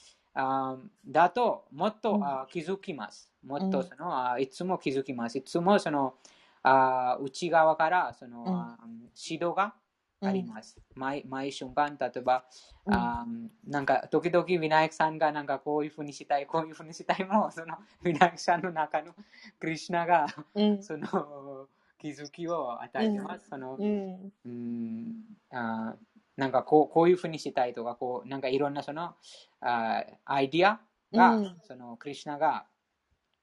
[0.41, 3.29] あーだともっと、気づきます。
[3.45, 5.37] もっうんとその、いつも気づきます。
[5.39, 6.15] いつもその
[6.63, 8.77] あー内側からその、
[9.21, 9.75] 指導が
[10.23, 10.79] あります。
[10.95, 12.45] 毎毎瞬間、例えば、
[12.87, 17.75] うんあーなんか時々ヴィナイクさんがなんかこういうふうにしたい、こういうふうにしたいも、 その
[18.05, 19.15] ヴィナイクさんの中の
[19.59, 20.83] クリシナがうん。
[20.83, 21.67] その
[21.99, 23.49] 気づきを与えてます。
[23.49, 24.33] そのうん。
[24.45, 26.08] うんあー
[26.39, 29.17] なんかこうこういうふうにしたいとかこうなんかいろんなその
[29.61, 30.81] あーアイディア
[31.13, 32.65] が、うんそのクリシナが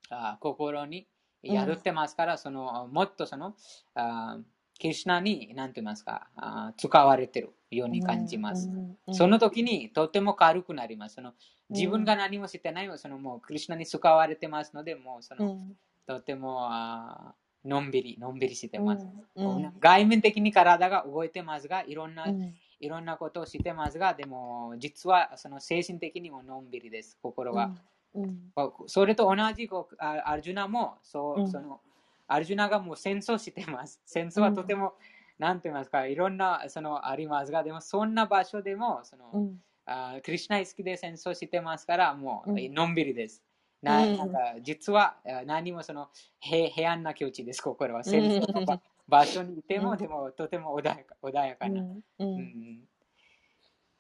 [0.10, 1.06] あー心に
[1.44, 3.54] 宿ってますから、そのもっとその
[3.96, 4.44] あー
[4.80, 8.70] クリシナに何て言いますかあー使われてるように感じます。
[9.12, 11.16] その時にとても軽くなります。
[11.16, 11.34] その
[11.70, 15.76] 自分が何もしてないそのもうクリシナに使われてますので、もうその、うん。
[16.08, 19.06] とてもあーのんびり、のんびりしてます。
[19.36, 19.74] うん。
[19.80, 22.54] 外面的に体が動いてますが、いろんなうん。
[22.86, 27.72] いろんなことをしてますが、でも実はその精神的にものんびりです、心が。
[28.14, 28.52] うん
[28.88, 31.82] それと同じこうあアルジュナもそう、うんその
[32.28, 34.02] アルジュナがもう戦争してます。
[34.06, 34.94] 戦争はとても、
[35.38, 43.44] なんて言いますか、いろんなそのありますが、でもそんな場所でもその、うんあクリシナ好きで戦争してますから、もう、うんのんびりです。
[43.84, 46.10] なうんなんか実はあ何もその
[46.40, 48.04] 平平安な境地です、心は。
[48.04, 49.98] 戦争の場場所にいても、うん。
[49.98, 51.82] でもとても穏やか穏やかな。
[51.82, 52.04] うん。
[52.20, 52.30] うん。
[52.38, 52.90] うん。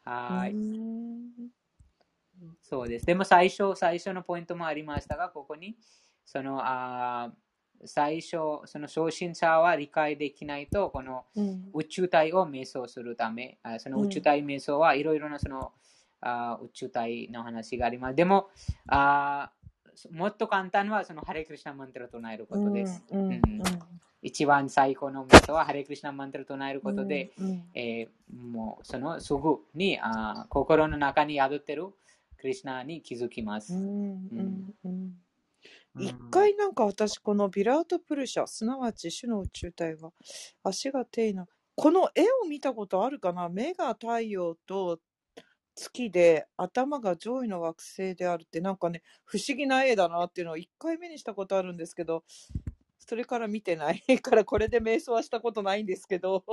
[0.03, 0.53] はーい。
[0.53, 1.55] うん
[2.61, 3.05] そうです。
[3.05, 5.77] でも最初、最初のポイントもありましたが、ここに、
[6.25, 8.31] その、あー最初、
[8.65, 11.69] その初心者は理解できないと、このうん。
[11.73, 15.73] 宇宙体を瞑想するため、あその宇宙体瞑想はいろいろなその、
[16.21, 18.15] あー宇宙体の話があります。
[18.15, 18.49] でも、
[18.87, 23.03] あーもっと簡単はそのハレクリシナマントラを唱えることです。
[23.11, 23.19] うん。
[23.19, 23.33] うん。
[23.33, 23.79] うん
[24.21, 31.87] 一番最高の瞑想はハレクリシナマントラを唱えることで、うんえーもうそのすぐにあー心の中に宿ってる
[32.37, 33.73] クリシナに気づきます。
[33.75, 35.13] うんうんうん。
[35.95, 36.03] うん。
[36.03, 40.11] 一回なんか私このビラートプルシャすなわち主の宇宙体は
[40.63, 43.49] 足がテイなこの絵を見たことあるかな？
[43.49, 44.99] 目が太陽と
[45.75, 52.23] 月で頭が上位の惑星であるってなんかね不思議な絵だなっていうのを1回目にしたことあるんですけど
[53.05, 56.43] それから見てないからこれで瞑想はしたことないんですけど、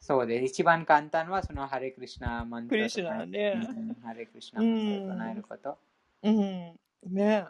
[0.00, 0.44] そうで。
[0.44, 3.68] 一番簡単はそのハレクリシナマントラをクリシナね
[4.02, 5.78] ハレクリシナマントを唱えること。
[6.22, 6.78] うん。
[7.06, 7.46] ね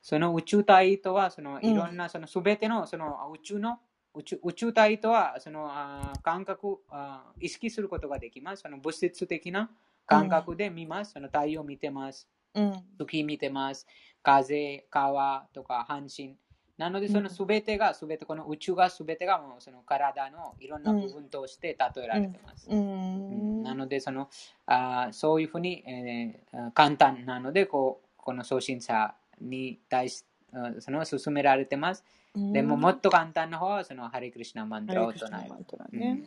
[0.00, 1.96] その宇宙体とはそのいろん。
[1.96, 3.78] なそのすべてのその宇宙の
[4.14, 8.62] 宇宙宇宙体とはそのあ感覚あ意識することができます。
[8.62, 9.70] その物質的な
[10.06, 11.12] 感覚で見ます。
[11.12, 12.28] その太陽を見てます。
[12.54, 13.86] うん月見てます。
[14.22, 16.36] 風、川とか半身。
[16.78, 22.68] なので、そのすべてが、すべて、この宇宙がすべてが、もうその体のいろんな部分として例えられてます。
[22.68, 24.28] ううんんなので、その
[24.66, 32.04] あーそういうふうに、えー簡単なので、こうこの初心者に対し、うんその進められてます。
[32.52, 36.24] でも、もっと簡単な方は、そのハリクリシナマントラを唱える。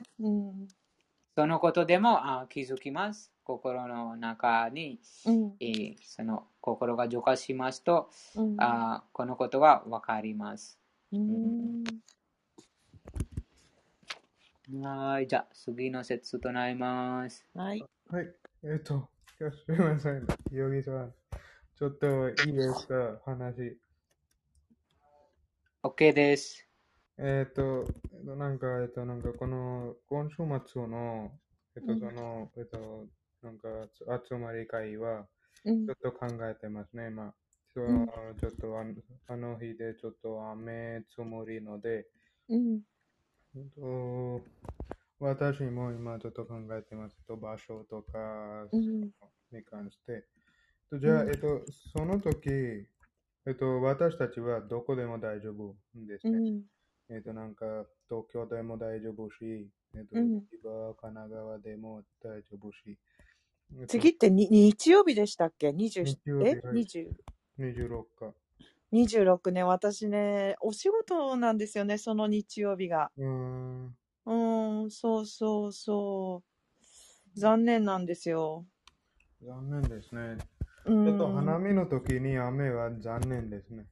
[1.37, 3.31] そのことでもあー気づきます。
[3.43, 5.53] 心の中に、うん。
[5.59, 8.55] えーその心が浄化しますと、うん。
[8.57, 10.79] あーこのことがわかります。
[11.11, 11.83] うん。
[14.81, 17.45] はい、じゃあ次の説となります。
[17.53, 17.85] はい。
[18.09, 18.33] はい。
[18.63, 19.07] えっと、
[19.37, 20.25] すみません。
[20.51, 21.13] ヨギさん。
[21.77, 23.21] ちょっといいですか？
[23.25, 23.77] 話。
[25.83, 26.66] OK です。
[27.19, 31.31] えっと、えっとなんか、えっと、なんかこの今週末の、
[31.75, 33.07] えっと、うんその、えっと、
[33.41, 35.27] なんかつ集まり会は、
[35.65, 37.33] うんちょっと考えてますね、今。
[37.73, 38.07] そううん
[38.39, 38.93] ちょっとあの
[39.27, 42.07] あの日でちょっと雨積もりので、
[42.49, 42.81] うん。
[43.55, 44.41] えっと、
[45.19, 47.17] 私も今ちょっと考えてます。
[47.27, 49.11] と場所とかうん。
[49.51, 50.25] に関して。
[50.89, 52.49] とじゃあ、うんえっと、その時、
[53.47, 56.43] えっと、私たちはどこでも大丈夫ですね。
[57.09, 57.15] うん。
[57.15, 57.65] えっと、なんか、
[58.09, 62.97] 東京でも大丈夫し、えっと、うん千葉、神奈川でも大丈夫し。
[63.73, 66.61] えっと次ってに日曜日でしたっけ ?27 日曜日え？
[66.63, 67.15] はい ?20
[67.57, 68.33] 26日。
[68.91, 73.11] 26ね、私ね、お仕事なんですよね、その日曜日が。
[73.17, 73.85] うーん。
[74.25, 76.43] うーん、そうそうそ
[77.35, 77.39] う。
[77.39, 78.65] 残念なんですよ。
[79.43, 80.37] 残念ですね。
[80.85, 81.35] うちょっとん。
[81.35, 83.85] 花見の時に雨は残念ですね。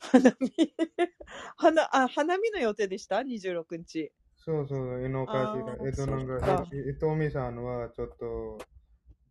[0.00, 0.50] 花見
[1.56, 4.12] 花あ、花見の予定でした ?26 日。
[4.36, 5.86] そうそう、井の頭あー。
[5.86, 8.58] えっと、なんか伊藤美さんはちょっと、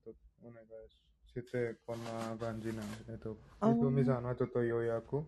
[0.06, 0.66] えっとお願い
[1.40, 3.12] して、こんな感じなんです。
[3.12, 5.24] えっと、あー伊藤美さんはちょっと予約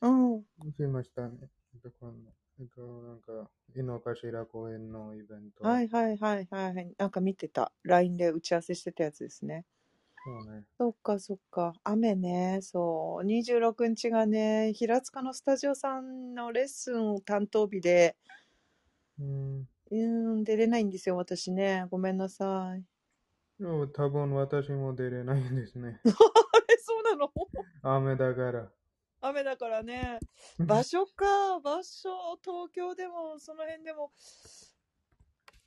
[0.00, 0.42] うん。
[0.76, 1.38] しましたね。
[1.74, 5.64] えっと、こんなえっと、なんか、井の頭公園のイベント。
[5.64, 6.94] はいはいはいはい。
[6.98, 7.72] なんか見てた。
[7.84, 9.64] LINE で打ち合わせしてたやつですね。
[10.24, 10.64] そうね。
[10.78, 11.74] そっかそっか。
[11.84, 12.60] 雨ね。
[12.62, 13.24] そう。
[13.24, 18.16] 26日がね、平塚のスタジオさんのレッスン担当日で、
[19.18, 19.68] うん。
[19.90, 19.96] うー
[20.40, 21.86] ん、出れないんですよ、私ね。
[21.90, 22.84] ごめんなさい。
[23.58, 26.00] でも多分私も出れないんですね。
[26.04, 26.08] あ
[26.68, 27.32] れ、そうなの？
[27.82, 28.70] 雨だから。
[29.20, 30.18] 雨だからね。
[30.58, 34.12] 場所か、場所、東京でも、その辺でも、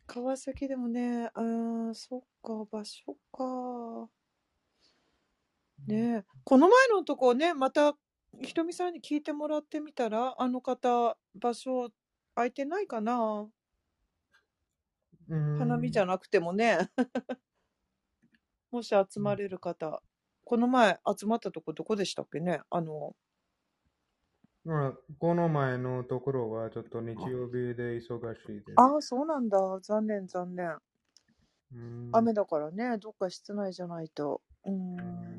[0.08, 4.10] 川崎でもね、あーそっか、場所か。
[5.88, 7.96] ねえこの前のとこね、また、
[8.42, 11.90] ひとみさんに聞いてもらってみたら、あの方、場所
[12.36, 13.52] 空いてないかな？
[15.30, 16.90] うん花見じゃなくてもね。
[18.72, 20.02] もし集まれる方。
[20.44, 22.62] この前集まったとこどこでしたっけね？
[22.70, 23.16] あの、
[24.64, 28.92] まあこの前のところはちょっと日曜日で忙しいです。
[28.92, 29.58] ああ、そうなんだ。
[29.82, 30.78] 残念、残念。
[31.72, 34.42] うん雨だからね、どっか室内じゃないと。
[34.66, 34.72] うー。
[34.74, 35.31] うん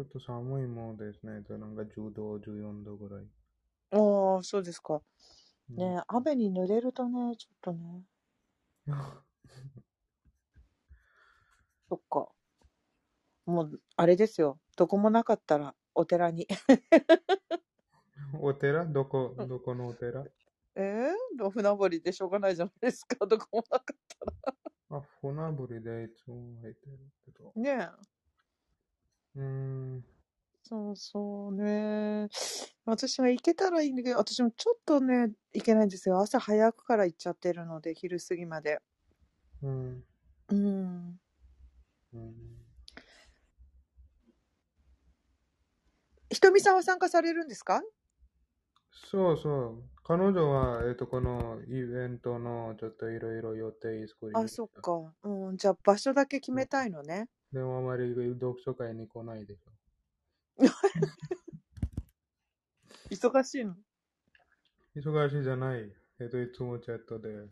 [0.00, 1.32] ょっと寒いもんですね。
[1.32, 3.24] なんか10度、14度ぐらい。
[3.92, 4.94] ああ、そうですか。
[5.70, 8.02] うんね雨に濡れるとね、ちょっとね。
[11.88, 12.28] そっか。
[13.46, 14.58] もう、あれですよ。
[14.76, 16.46] どこもなかったら、お寺に。
[18.40, 18.84] お寺？
[18.86, 20.24] どこ、どこのお寺？
[20.76, 23.26] えー、船堀でしょうがないじゃないですか。
[23.26, 23.96] どこもなかっ
[24.88, 27.52] たあ、船堀でいつも入ってるけど。
[27.56, 27.62] ら。
[27.62, 28.09] ねえ。
[29.36, 29.42] うー
[29.98, 30.04] ん。
[30.64, 32.28] そうそうね。
[32.84, 36.20] 私は行けたらいいんだけど、私もちょっとね、行けないんですよ。
[36.20, 38.80] 朝早くから行っちゃってるので、昼過ぎまで。
[39.62, 40.04] うん。
[40.48, 41.20] うん。
[42.12, 42.60] うん
[46.32, 47.82] ひとみさんは参加されるんですか？
[48.92, 49.90] そうそう。
[50.04, 55.14] 彼女は、えっと、このイベントのちょっといろいろ予定作りまあ、そっか。
[55.24, 55.56] うん。
[55.56, 57.28] じゃあ場所だけ決めたいのね。
[57.52, 59.70] でもあまり読書会に来ないでしょ。
[63.10, 63.76] 忙しいの？
[64.94, 65.92] 忙しいじゃない。
[66.20, 67.30] えっと、いつもチャットで。
[67.30, 67.50] うん。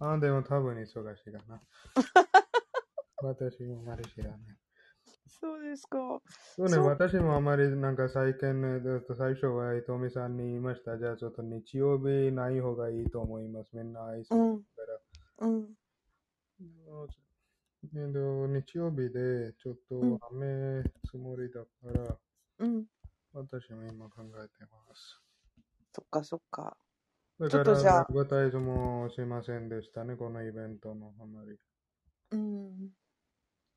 [0.00, 1.62] あ、でも多分忙しいかな。
[3.22, 4.40] 私もあまり知らない。
[5.26, 6.20] そうですか。
[6.56, 10.98] そうね、私もあまりなんか最近ね、えっと最初は伊藤美さんに言いました。
[10.98, 13.74] じゃあちょっと日曜日ない方がいいと思います。
[13.74, 14.82] みんな愛するか
[15.38, 15.48] ら。
[15.48, 15.74] うん。
[17.92, 22.16] えっと、日曜日でちょっうんと雨つもりだから、
[22.58, 22.86] うん。
[23.32, 25.20] 私も今考えてます。
[25.92, 26.76] そっかそっか。
[27.38, 31.58] だちょっとじゃあアドバタイズもしませんでしたね、このイベントのあまり。
[32.30, 32.88] うん。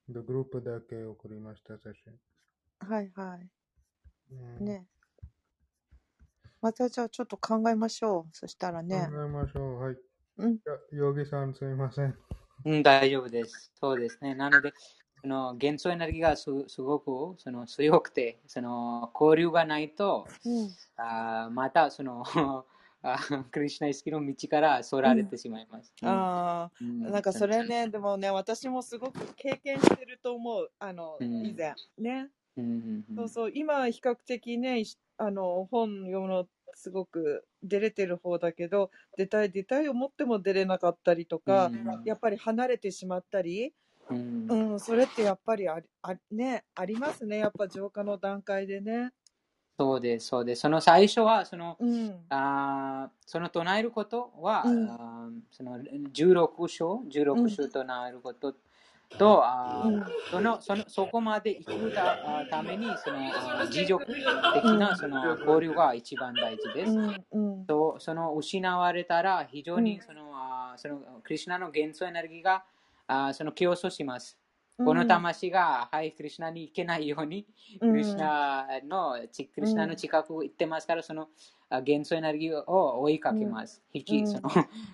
[0.09, 2.17] でグループだけ送りました、写真。
[2.79, 3.49] はいはい。
[4.31, 4.87] うん、ね。
[6.61, 8.35] またじゃあちょっと考えましょう。
[8.35, 9.07] そしたらね。
[9.11, 9.79] 考えましょう。
[9.79, 9.97] はい。
[10.37, 10.59] うん。
[10.65, 12.17] やヨギさん、すいません。
[12.65, 13.71] うん、大丈夫です。
[13.79, 14.35] そうですね。
[14.35, 14.73] なので、
[15.21, 20.69] その元素エネルギーがすすごくその強くて、その交流がないと、うん。
[20.97, 22.23] あーまたその
[23.03, 23.19] あ
[23.51, 25.93] クリシュナ意識の道からそられてしまいます。
[26.03, 26.71] ああ。
[26.81, 30.71] うんなんかそれね、 でもね、私もすごく経験してると思う。
[30.79, 31.75] あの、うん以前。
[31.97, 32.29] ね。
[32.57, 34.85] うんうんうんそうそう、今は比較的ね、い
[35.17, 43.73] あの、本読むのすごく出れてる方だけど、出たい出たい思っても出れなかったりとか、うんやっぱり離れてしまったり、
[44.09, 47.37] うんうん、それってやっぱりあり、あね、ありますね。
[47.37, 49.11] やっぱ浄化の段階でね。
[49.79, 50.61] そうです、そうです。
[50.61, 52.15] その最初は、その、うん。
[52.29, 55.79] あーその唱えることは、うんあーその
[56.11, 58.55] 16章、16章唱えること
[59.19, 59.43] と、
[59.85, 62.17] うんそのそのそこまで行くた
[62.49, 64.17] ために、その持続的
[64.79, 66.91] なその交流が一番大事です。
[66.91, 67.25] うん。
[67.31, 67.65] うん。
[67.65, 72.63] とその失われたら非常うんにその、あーそのクリシュナの元素エネルギーが
[73.05, 74.39] あーその競争します。
[74.83, 77.47] この魂が、はい、クリシュナに行けないように、
[77.81, 81.29] うん、クリシュナの、ちクリシュナの近く行ってますから、その
[81.69, 83.81] あ元素エネルギーを追いかけます。
[83.93, 84.49] 引き、うんその、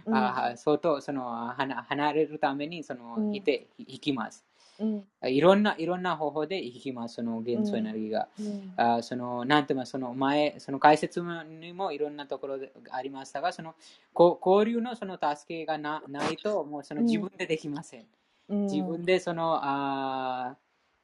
[0.05, 4.45] うんあ相当その離離れるためにその、いて引きます。
[4.79, 5.05] うん。
[5.29, 8.27] いろんな、いろんな方法で引きます、その元素エネルギーが。
[8.39, 8.73] うん。
[8.77, 13.75] あそのなんていうかその前、その解説にもいろんなところでありましたが、その
[14.13, 18.05] こ交流のその助けがなないと、もうその自分でできません。
[18.49, 18.61] うん。
[18.65, 20.57] 自分でその、あ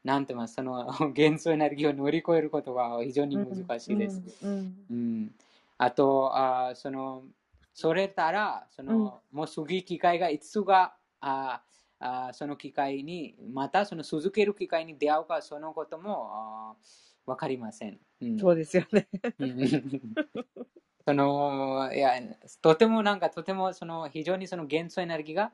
[0.03, 4.21] なんて言いますその 元素エネルギーを乗り越えることが非常に難しいです。
[4.41, 4.85] うん。
[4.89, 5.35] うん
[5.77, 7.23] あとあその、
[7.73, 11.61] それたら、そのもう次機会がいつがあ
[11.99, 16.75] あその機会に、またその続ける機会に出会うか、そのこともあ
[17.25, 17.99] わかりません。
[18.21, 19.07] うんそうですよね。
[19.39, 20.15] うん
[21.05, 22.11] そのいや
[22.61, 25.51] とてもなんかとてもその非常にその元素エネルギーが、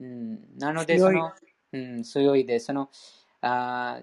[0.00, 1.32] うん、なのでその、
[1.72, 2.66] うん、強いです。
[2.66, 2.90] その
[3.42, 4.00] あ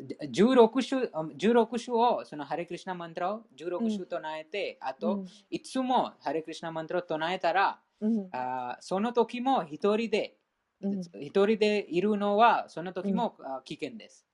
[0.00, 1.02] 16種
[1.36, 8.28] ,16 種をそのハレクリシナマントラを16種唱えて、あと、いつもハレクリシナマントラを唱えたら、うん。
[8.32, 10.36] あその時も一人で、
[10.80, 11.00] うん。
[11.20, 14.26] 一人でいるのはその時も、あ危険です。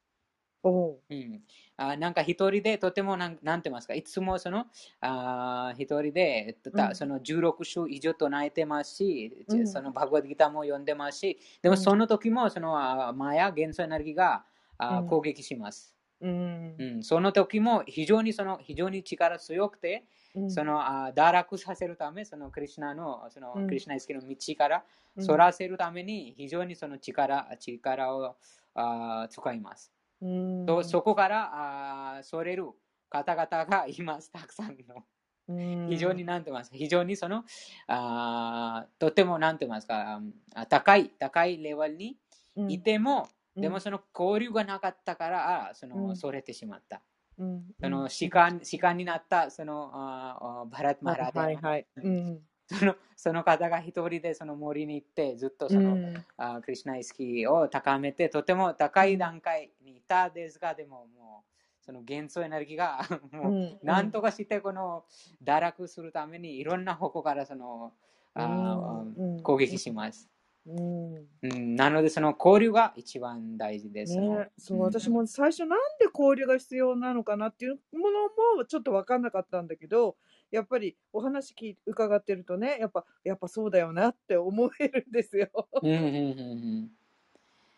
[0.62, 1.42] うん、
[1.79, 4.66] あなんか一人でとてもなんなんて言いますか、いつもその
[5.01, 6.95] あ一人でたうん。
[6.95, 9.66] その16種以上唱えてますし、うん。
[9.66, 14.45] そのバグワッドギターも読んでますし、でもその時もそのあマヤ元素エネルギーが
[14.79, 15.07] あうん。
[15.07, 16.74] 攻撃します、うん。
[16.79, 16.85] う。
[16.99, 17.03] ん。
[17.03, 20.51] その時も非常にその非常に力強くて、うん。
[20.51, 23.66] そのあ堕落させるため、そのクリシュナのその、うん。
[23.66, 24.85] クリシュナ意識の道から
[25.16, 25.24] うん。
[25.24, 28.37] そらせるために非常にその力力を
[28.74, 29.95] あ使います。
[30.20, 30.66] うん。
[30.66, 32.66] とそこからあーそれる
[33.08, 35.04] 方々がいます、たくさんの。
[35.48, 35.88] うん。
[35.90, 37.44] 非常になんてますか、非常にその、
[37.86, 40.20] あーとてもなんてますか、
[40.54, 42.18] あ高い、高いレベルに
[42.56, 42.70] うん。
[42.70, 43.62] いても、うん。
[43.62, 46.16] でもその交流がなかったから、あその、うん。
[46.16, 47.02] それてしまった。
[47.38, 47.64] うん。
[47.80, 51.56] その、士官、士官になった、その、あーバラットマラダはい。
[51.56, 51.86] はい。
[51.96, 52.40] うん。
[52.66, 56.24] そのその方が一人でその森に行って、ずっとその、うん。
[56.36, 63.00] あクリシナ意識を高めて、とても高い段階にいたですが、でももう、その元素エネルギーが
[63.32, 65.04] もう、うんなんとかしてこの
[65.42, 67.92] 堕落するためにいろんな方向からその、
[68.34, 70.28] あうん攻撃します、
[70.66, 71.28] うん。
[71.42, 71.74] うん。
[71.76, 74.20] なのでその交流が一番大事です。
[74.20, 74.80] ね、そう、ん。
[74.80, 80.16] 私も最初なんで交流が必要なのかなっていうものもちょっと分かんなかったんだけど、
[80.51, 85.49] やっぱりお話聞い伺ってるとね、やっぱ、やっぱそうだよなって思えるんですよ。
[85.82, 86.42] うんうんうんう
[86.82, 86.90] ん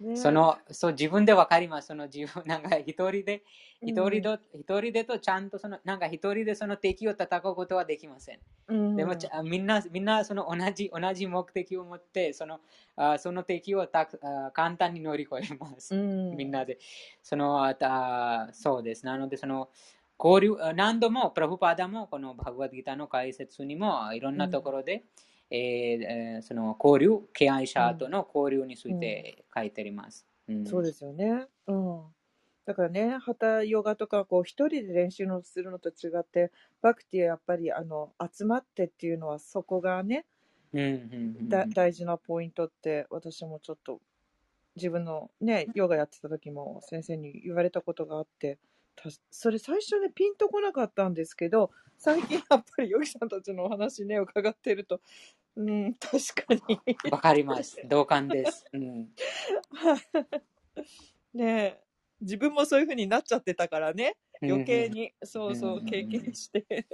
[0.00, 1.88] ね、そのそう自分でわかります。
[1.88, 3.42] その自分 なんか一人で
[3.80, 8.38] うん、一人で、一人でとちゃんとそのなんか一人でその敵を戦うことはできません。
[8.68, 12.60] うん、でもちゃみんなみんなその同じ同じ目的を持ってその
[12.94, 15.96] あその敵をたくあ簡単に乗り越えます。
[15.96, 16.78] うん、みんなで。
[17.22, 19.04] そのあたそうです。
[19.04, 19.68] なのでその
[20.74, 25.04] 何度もプラフパダもこのバグワッドギターの解説にもいろんなところで、
[25.50, 25.58] えー
[26.02, 30.26] えーその交流、敬愛者との交流について書いてあります。
[30.48, 31.46] うんそうですよね。
[31.66, 32.02] うん。
[32.68, 36.52] だからね、ハタヨガとか、こう、一人で練習のするのと違って、
[36.82, 40.26] バクティはやっぱり、あの、集まってっていうのは、そこがね、
[40.74, 44.02] うんうんうんだ大事なポイントって、私もちょっと、
[44.76, 48.58] 自分のね、ヨガやってた時も先生に言われたことがあって、た
[49.30, 55.00] それ最初ね、ピンとこなかったんですけど、最近やっぱりヨギさんたちのお話ね、伺ってると、
[55.56, 56.80] うん、確かに。
[57.10, 57.80] わかります。
[57.86, 58.64] 同感です。
[58.72, 59.08] うん、
[61.34, 61.82] ねえ、
[62.20, 66.86] 自分もそういう風になっちゃってたからね、余計うんに、そうそうう、ん経験して。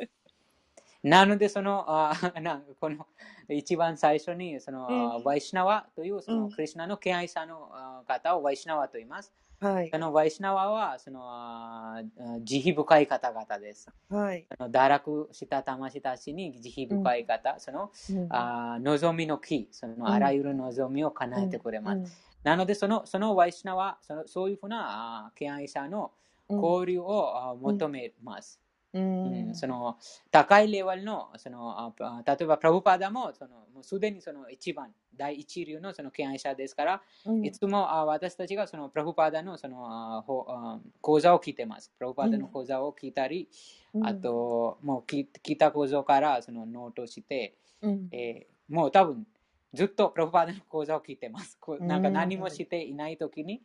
[1.02, 3.06] なので、その、あ なこの
[3.50, 4.88] 一番最初に、その、
[5.18, 9.34] うんワイシナワという、そうの、んクリシナの敬愛者のあ方をワイシナワと言います。
[9.60, 9.98] はいそ。
[9.98, 12.02] のワイシナワは、その、あ
[12.42, 13.90] 慈悲深い方々です。
[14.08, 14.46] はい。
[14.58, 22.02] その堕落した魂たちに慈悲深い方、その、うんあ望みの木、その、あらゆる望みを叶えてくれます。
[22.42, 26.12] なので、その、そのワイシナワ、そのそういうふうな、あ敬愛者の
[26.48, 28.60] うん交流をあ求めます。
[28.94, 29.48] うん。
[29.48, 29.98] うんその
[30.30, 31.92] 高いレベルのその
[32.26, 37.44] 例えばプラブパダもそのもうすでにその一番第一流のその敬愛者ですから、うん。
[37.44, 41.92] いつもあ私たちがそのプラブパダのそのあほあ講座を聞いてます。
[41.98, 43.48] プラブパダの講座を聞いたり、
[43.92, 44.06] うん。
[44.06, 48.08] あともう聞聞いた講座からそのノートして、うん。
[48.12, 49.26] えーもう多分
[49.74, 51.58] ずっとプラブパダの講座を聞いてます。
[51.80, 52.14] なんかうん。
[52.14, 53.60] 何もしていない時に、うん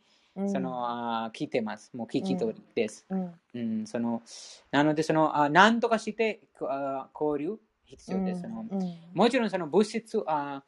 [0.46, 1.90] そのあ聞いてます。
[1.94, 3.04] もう聞き取りです。
[3.10, 3.34] うん。
[3.54, 4.22] うん、その
[4.70, 8.42] なのでそのあ、何とかしてあ交流必要です。
[8.42, 8.98] そのうん。
[9.12, 10.62] もちろんその物質あ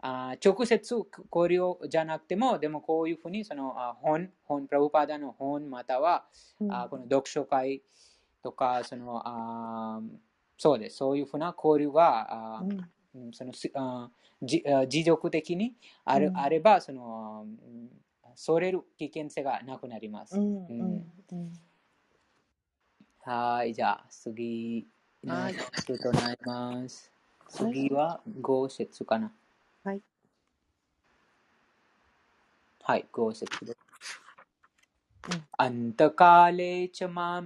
[0.00, 0.94] あ直接
[1.34, 6.24] 交流じゃなくても、でもこういうふうにそのあ本、本、プラブパダの本または、
[6.60, 6.72] うん。
[6.72, 7.82] あこの読書会
[8.42, 10.00] とか、そのあ
[10.56, 12.90] そうです、そういうふうな交流が、あうん。
[13.14, 14.08] うんそのすあ
[14.40, 16.36] じあ持続的にある、うん。
[16.36, 17.88] あればその、うん
[18.40, 20.38] それる危険性がなくなります。
[23.24, 24.86] はい、じゃあ次
[25.24, 27.10] のはい人となります。
[27.48, 29.32] 次は5節かな。
[29.82, 30.00] はい。
[32.84, 33.78] はい、5節です。
[35.32, 37.42] うんアンタカレチャマ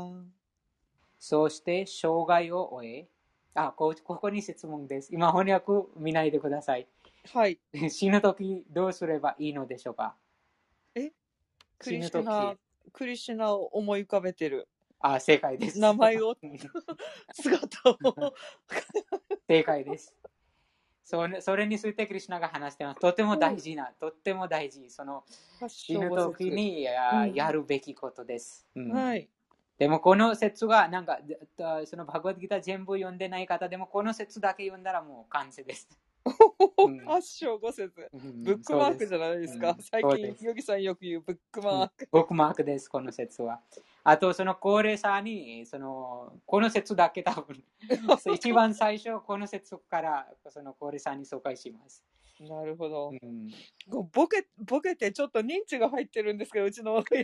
[0.00, 0.30] ん
[0.76, 3.09] えばスマランム
[3.54, 5.12] あ、こここに質問です。
[5.12, 6.86] 今翻訳見ないでください。
[7.32, 7.58] はい
[7.90, 10.16] 死ぬときどうすればいいのでしょうか？
[11.78, 12.56] クリシュナ
[12.92, 14.68] クリシュナを思い浮かべてる
[15.00, 15.78] あ、正解です。
[15.78, 16.36] 名前を
[17.32, 17.96] 姿を
[19.48, 20.14] 正解です。
[21.02, 23.00] それそれについてクリシュナが話してます。
[23.00, 24.88] とても大事な、とっても大事。
[24.90, 25.24] その
[25.66, 28.68] 死ぬときにや,、うんやるべきことです。
[28.74, 29.28] うんはい
[29.80, 31.18] でもこの説が、なんか、
[31.86, 35.88] そのバグワッドギター全部読んでない方でも、この説だけ読んだらもう完成です。
[36.26, 39.70] うん8章5節うんブックマークじゃないですか。
[39.70, 42.08] うん最近ヨギさんよく言うブックマーク。
[42.12, 43.60] ブックマークです、この説は。
[44.04, 47.64] あと、その高齢者に、その、この説だけ多分、
[48.36, 52.04] 一番最初、この説から、その高齢者に紹介します。
[52.40, 53.10] なるほど。
[53.10, 53.50] うん
[54.12, 57.14] ボケ、ボケてちょっと認知が入ってるんですけど、うちのお母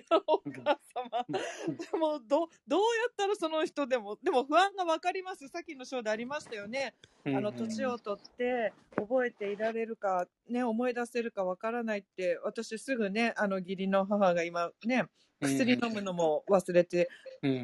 [0.94, 1.26] 様。
[1.28, 5.46] でも、ど、どうやったらその人でも、でも不安がわかります。
[5.48, 6.94] さっきの章でありましたよね。
[7.24, 15.04] あの、年を取って覚えていられるか、ね、思い出せるかわからないって、私すぐね、あの、義理の母が今ね、
[15.40, 17.06] 薬飲むのも忘れてうん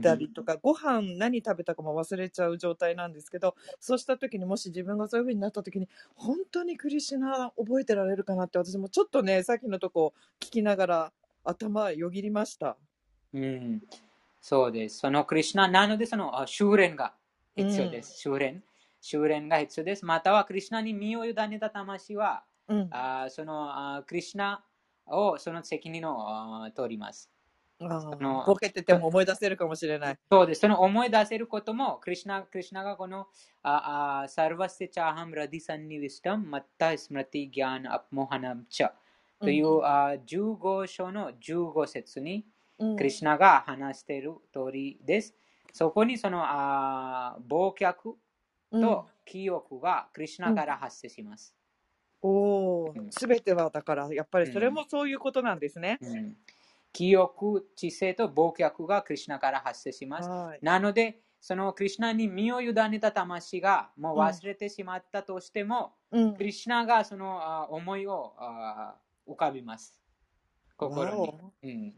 [0.02, 11.12] たりとか、ご飯何食べたかも忘れちゃう状態なんですけど、そうした時にもし自分がそういう風になった時に、本当にクリシュナ覚えてられるかなって私もちょっとね、さっきのとこ聞きながら
[11.44, 12.76] 頭よぎりました。
[13.34, 13.82] うん、
[14.40, 14.98] そうです。
[14.98, 17.14] そのクリシュナなので、そのあ修練が
[17.56, 18.18] 必要です。
[18.18, 18.62] 修練。
[19.00, 20.04] 修練が必要です。
[20.04, 22.88] または、クリシュナに身を委ねた魂は、うん。
[22.92, 24.64] あそのあクリシュナ
[25.06, 27.30] をその責任をあ取ります。
[27.88, 30.18] のボケてても思い出せるかもしれない。
[30.30, 30.60] そうです。
[30.60, 33.28] その思い出せることも、クリシュナ、クリシュナがこの、
[33.62, 38.90] ああサルバスチャーハムラディサンニウィスタム、マッタスムラティギャンアプモハナムチャ
[39.40, 45.34] という、あ15章の15節に、うんクリシュナが話している通りです。
[45.72, 47.94] そこにそのあ忘却
[48.72, 51.54] と記憶がクリシュナから発生します。
[52.22, 55.98] おおうん、すべてはだから、やっぱりそれもそういうことなんですね。
[56.00, 56.36] うん
[56.93, 60.28] 記憶、知性と忘却がクリシュナから発生します。
[60.28, 60.59] はい。
[60.62, 68.94] なので、そのクリシュナに身を委ねた魂がもう忘れてしまったとしても、うんクリシュナがそのあ思いをあ
[69.27, 70.01] 浮かびます。
[70.77, 71.32] 心に。
[71.62, 71.94] うん、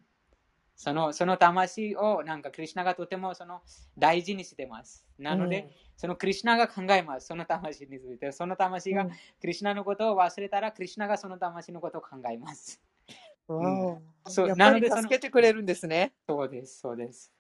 [0.76, 3.60] そのその魂をなんかクリシュナがとてもその
[3.98, 5.06] 大事にしてます。
[5.18, 7.26] なので、そのクリシュナが考えます。
[7.26, 8.32] その魂について。
[8.32, 9.10] その魂がうん
[9.40, 12.80] クリシュナのことを忘れたら、クリシュナがその魂のことを考えます。
[13.48, 16.14] わおそうやっぱりなので助けてくれるんですね。
[16.26, 17.30] そうです、そうです。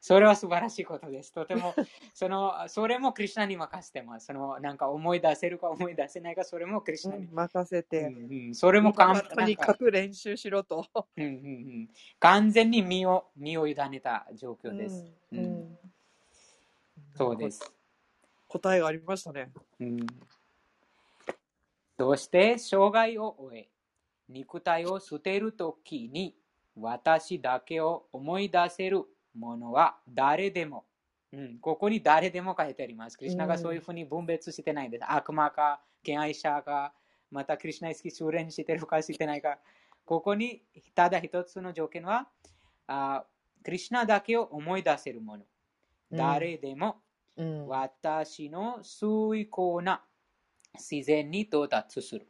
[0.00, 1.30] それは素晴らしいことです。
[1.30, 1.74] とても、
[2.14, 4.26] その、それもクリシュナに任せてます。
[4.26, 7.28] その、なんか思い出せるか思い出せないか、それもクリシュナに。
[7.30, 8.00] 任せて。
[8.00, 10.86] うんうんそれもかんとにかく練習しろと。
[11.16, 11.34] うんうんう
[11.82, 15.04] ん完全に身を身を委ねた状況です。
[15.32, 15.78] うんうん
[17.14, 17.60] そうです。
[18.48, 19.52] 答えがありましたね。
[19.78, 20.06] うん
[21.98, 23.68] そして、生涯を終え、
[24.30, 26.36] 肉体を捨てるときに、
[26.76, 29.04] 私だけを思い出せる
[29.34, 30.84] ものは誰でも。
[31.32, 33.16] うん、ここに誰でも書いてあります。
[33.16, 35.04] クリシュナがそういうふうに分別してないです。
[35.06, 36.92] 悪魔か、敬愛者か、
[37.30, 39.58] またクリシュナ意識修練してるかしてないか。
[40.04, 40.62] ここに
[40.94, 42.28] ただ一つの条件は、
[42.88, 43.24] あ
[43.62, 45.44] クリシュナだけを思い出せるもの。
[46.10, 46.96] 誰でも
[47.36, 50.02] うん私の崇高な
[50.74, 52.26] 自然に到達する。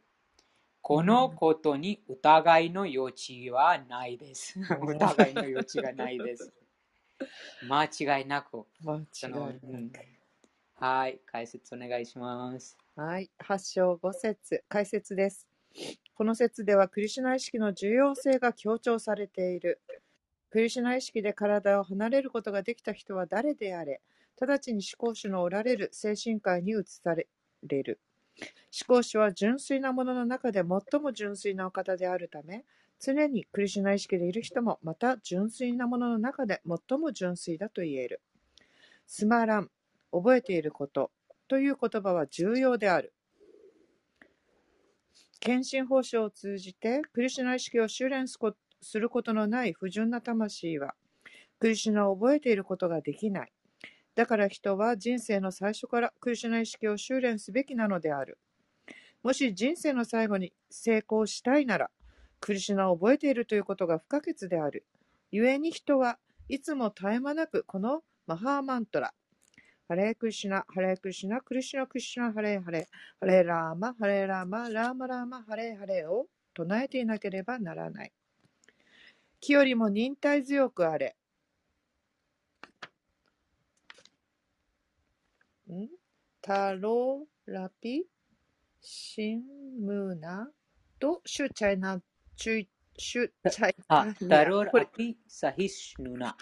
[0.81, 4.59] このことに疑いの余地はないです。
[4.59, 6.51] うん疑いの余地がないです。
[7.69, 8.65] 間違いなく。
[8.83, 9.91] 間違いないうん
[10.75, 12.75] はい、解説お願いします。
[12.95, 15.47] はい、8章5節解説です。
[16.15, 19.79] この説ではクリシュナ意識の重要性が強調されている。
[20.49, 24.01] クリシュナ意識で体を離れることができた人は誰であれ、
[24.39, 27.27] 直ちに思考主のおられる精神界に移され
[27.83, 27.99] る。
[28.39, 32.65] 思考主は純粋なものの中で最も純粋なお方であるため、
[32.99, 38.21] 常にクリシュナ意識でいる人もまた純粋なものの中で最も純粋だと言える。
[39.07, 39.69] スマラン、
[40.11, 41.11] 覚えていること
[41.47, 43.13] という言葉は重要である。
[45.39, 50.93] 献身奉仕を通じてクリシュナ意識を修練すこすることのない不純な魂は
[51.59, 53.51] クリシュナを覚えていることができない。
[54.15, 58.37] だから人は人生の最初からクリシュナ意識を修練すべきなのである。
[59.23, 61.89] もし人生の最後に成功したいなら、
[62.39, 64.85] クリシュナを覚えているということが不可欠である。
[65.31, 66.17] 故に人は
[66.49, 69.13] いつも絶え間なくこのマハーマントラ、
[69.87, 72.85] ハレークリシュナ、ハレークリシュナ、クリシュナ、クリシュナ、ハレーハレー、
[73.19, 78.13] ハレーラーマ、ハレーラーマ、ラーマラーマ、ハレーハレーを唱えていなければならない。
[79.39, 81.15] 木よりも忍耐強くあれ。
[86.41, 88.03] タロラピ、
[88.81, 89.43] シン
[89.79, 90.49] ムナ？
[90.99, 92.01] とシュチャイナ、
[92.35, 96.35] チュイ、シュチャイあ、ナタローこれアピサヒシュヌナ。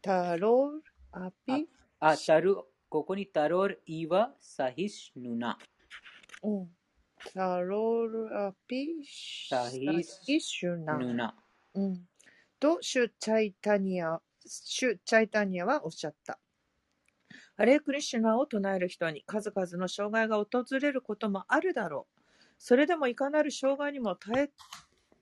[0.00, 0.80] タロ
[1.12, 1.68] アピ、
[2.00, 5.58] あ、タロここにタローイワサヒシュヌナ。
[6.42, 6.68] うん。
[7.34, 8.86] タロアピ、
[9.50, 9.86] サヒ
[10.24, 10.66] ヒシ。
[10.66, 11.34] ヌナ。
[11.74, 12.08] うん。
[12.58, 16.38] と、シュチャイタニア、シュチャイタニアはおっしゃった。
[17.58, 22.20] ハレクリシュナを唱える人に数々の障害が訪れることもあるだろう。
[22.56, 24.50] それでもいかなる障害にも耐え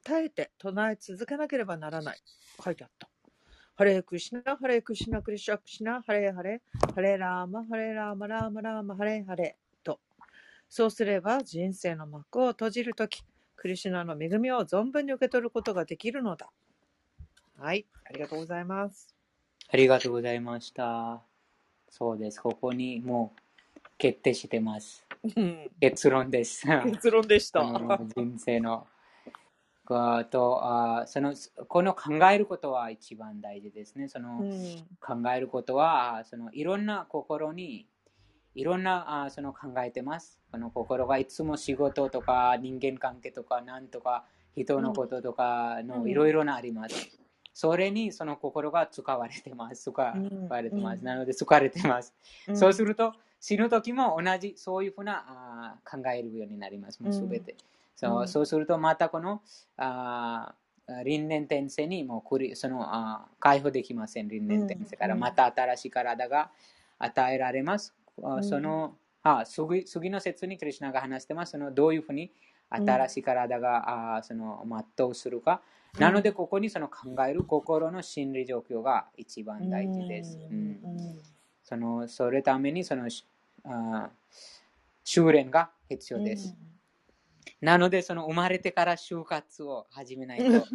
[0.04, 2.18] 耐えて唱え続けなければならない。
[2.62, 3.08] 書いてあった。
[3.74, 9.98] ハレークリシナ、ハレークリシナ、クリシナ、クリシナ、ハレーハレー、ハレーラーマ、ハレーラーマ、ラーマ、ラーマ、ハレーハレーと。
[10.68, 13.24] そうすれば人生の幕を閉じるとき、
[13.56, 16.50] クリシュナの恵みを存分に受け取ることができるのだ。
[17.58, 19.16] はい、ありがとうございます。
[19.68, 21.25] ありがとうございました。
[21.98, 22.42] そうです。
[22.42, 23.40] ここにもう
[23.96, 25.06] 決定してます。
[25.80, 26.66] 結論です。
[26.92, 27.62] 結論でした。
[28.14, 28.86] 人生の。
[30.30, 31.32] とあその
[31.68, 34.08] この考えることは一番大事ですね。
[34.08, 34.42] その、
[35.00, 37.86] 考えることはそのいろんな心に
[38.54, 40.38] いろんなあその考えてます。
[40.52, 47.25] この心がいつも仕事とか人間関係とかなんとか人のこととかのいろいろなあります。
[47.56, 49.90] それにその心が使われてます。
[49.90, 51.02] 使われてます。
[51.02, 52.12] なので疲れてます。
[52.52, 57.02] そうすると死ぬ時も同じそういうふうなあ考えるようになります。
[57.02, 57.56] もうすべて。
[57.96, 59.40] そうそうするとまたこの
[59.78, 60.52] あ
[61.02, 64.28] 輪廻転生にもうそのあ解放できません。
[64.28, 66.50] 輪廻転生からまた新しい体が
[66.98, 67.94] 与えられます。
[68.42, 71.52] そのあ次次の説にクリュナが話してます。
[71.52, 72.30] そのどういうふうに
[72.68, 74.62] 新しい体が、あその
[74.96, 75.62] 全うするか。
[75.98, 80.38] なので、ここにその考える心の心理状況が一番大事です。
[80.50, 80.80] うん、
[81.62, 83.08] そのそれためにその
[83.64, 84.10] あ
[85.04, 86.54] 修練が必要です。
[87.60, 90.66] なので、その生まれてから就活を始めないと。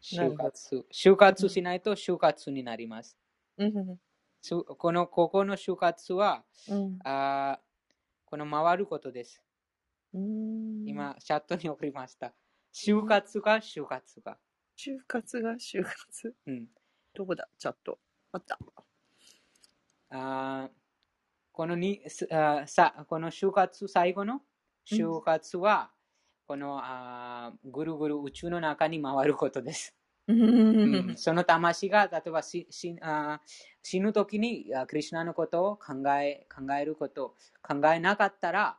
[0.00, 3.18] 就活就活しないと就活になります。
[4.78, 6.44] このここの就活は、
[7.04, 7.60] あ
[8.24, 9.42] この回ることです。
[10.14, 12.32] 今、チャットに送りました。
[12.80, 13.60] 就活が？
[13.60, 14.38] 就活が。
[14.76, 15.54] 就活が？
[15.54, 16.34] 就活？
[16.46, 16.66] うん。
[17.12, 17.48] どこだ？
[17.58, 17.98] チャット。
[18.30, 18.56] あった。
[20.10, 20.70] あ
[21.50, 22.00] このに
[22.30, 24.42] あさこの就活、最後の？
[24.86, 25.90] 就活は、
[26.46, 29.96] このあぐるぐる宇宙の中に回ることです。
[30.28, 33.40] うん、その魂が例えばししあ
[33.82, 38.78] 死ぬ時にクリュナのことを考え考えること考えなかったら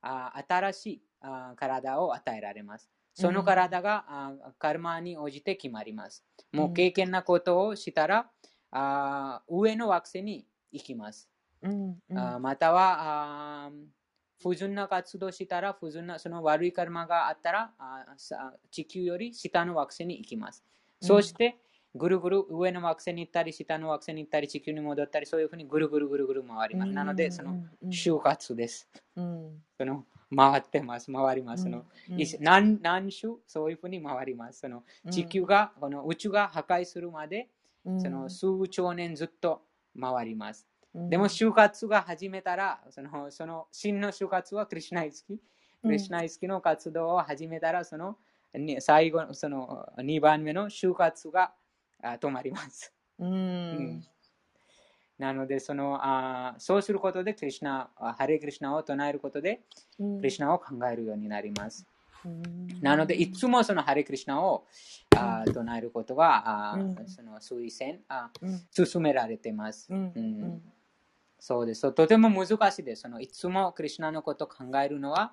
[0.00, 2.90] あ新しいあ体を与えられます。
[3.16, 4.04] その体が、
[4.44, 6.22] うん、カルマに応じて決まります。
[6.52, 8.30] もう経験なことをしたら、
[8.70, 11.30] あ上の惑星に行きます。
[11.62, 13.70] うんうん、あまたはあ
[14.42, 18.04] 不純な活動したら、不純なその悪いカルマがあったらあ
[18.70, 20.62] 地球より下の惑星に行きます。
[21.00, 21.56] そして、
[21.94, 26.92] ぐるぐる上の惑星に行ったり、下の惑星に行ったり、地球に戻ったり、そういうふうにぐるぐるぐるぐる回ります。
[26.92, 28.88] なので、その就活です。
[29.14, 31.64] その回ってます、回ります。
[31.64, 31.84] その
[32.40, 34.60] 何何種、そういうふうに回ります。
[34.60, 37.48] その地球が、この宇宙が破壊するまで、
[37.84, 39.62] その数兆年ずっと
[40.00, 40.66] 回ります。
[40.94, 45.38] でも、就活が始めたら、そのその真の就活はクリュナイスキ。
[45.82, 48.16] クリュナイスキの活動を始めたら、その
[48.80, 51.52] 最後、その2番目の就活が
[52.02, 52.92] 止まります。
[53.18, 54.04] うん、
[55.18, 59.62] なのでそのあ、そうすることで、クリシナ、ハレクリシナを唱えることで、
[59.98, 61.86] クリシナを考えるようになります。
[62.82, 64.66] なので、いつもそのハレクリシナを
[65.16, 68.30] あ唱えることが、あその推薦あ、
[68.70, 69.88] 進められています。
[69.90, 70.62] うん
[71.38, 71.92] そうです。
[71.92, 73.02] とても難しいです。
[73.02, 75.32] そのいつもクリュナのことを考えるのは、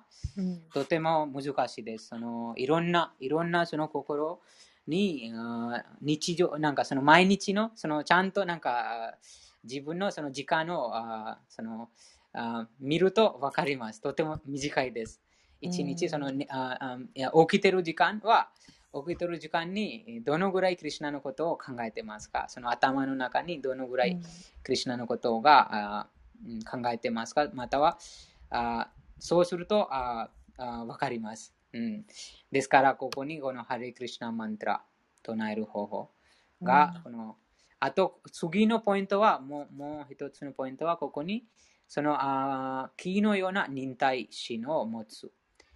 [0.72, 2.08] とても難しいです。
[2.08, 4.40] そのいろんな、いろんなその心
[4.86, 5.32] に、
[6.02, 9.16] 日常、なんかその毎日の、そのちゃんとなんか
[9.64, 11.88] 自分のその時間をあその
[12.32, 14.00] あ見ると分かります。
[14.00, 15.20] とても短いです。
[15.60, 18.50] 一日その、ああいや起きてる時間は、
[18.92, 22.46] 起きてる時間にどのぐらいクリュナのことを考えてますか？
[22.48, 24.20] その頭の中にどのぐらい
[24.62, 25.68] クリュナのことが、
[26.02, 26.06] あ
[26.70, 27.48] 考えてますか？
[27.54, 27.98] または
[28.50, 31.54] あそうするとああ分かります。
[31.72, 32.04] うん、
[32.52, 34.84] ですから、ここにこのハレクリシナマントラ
[35.22, 36.10] 唱える方法
[36.62, 37.36] が、この
[37.84, 41.44] あと次のポイントは、もうもう一つのポイントは、ここに
[41.86, 45.30] そのあ木のような忍耐心を持つ。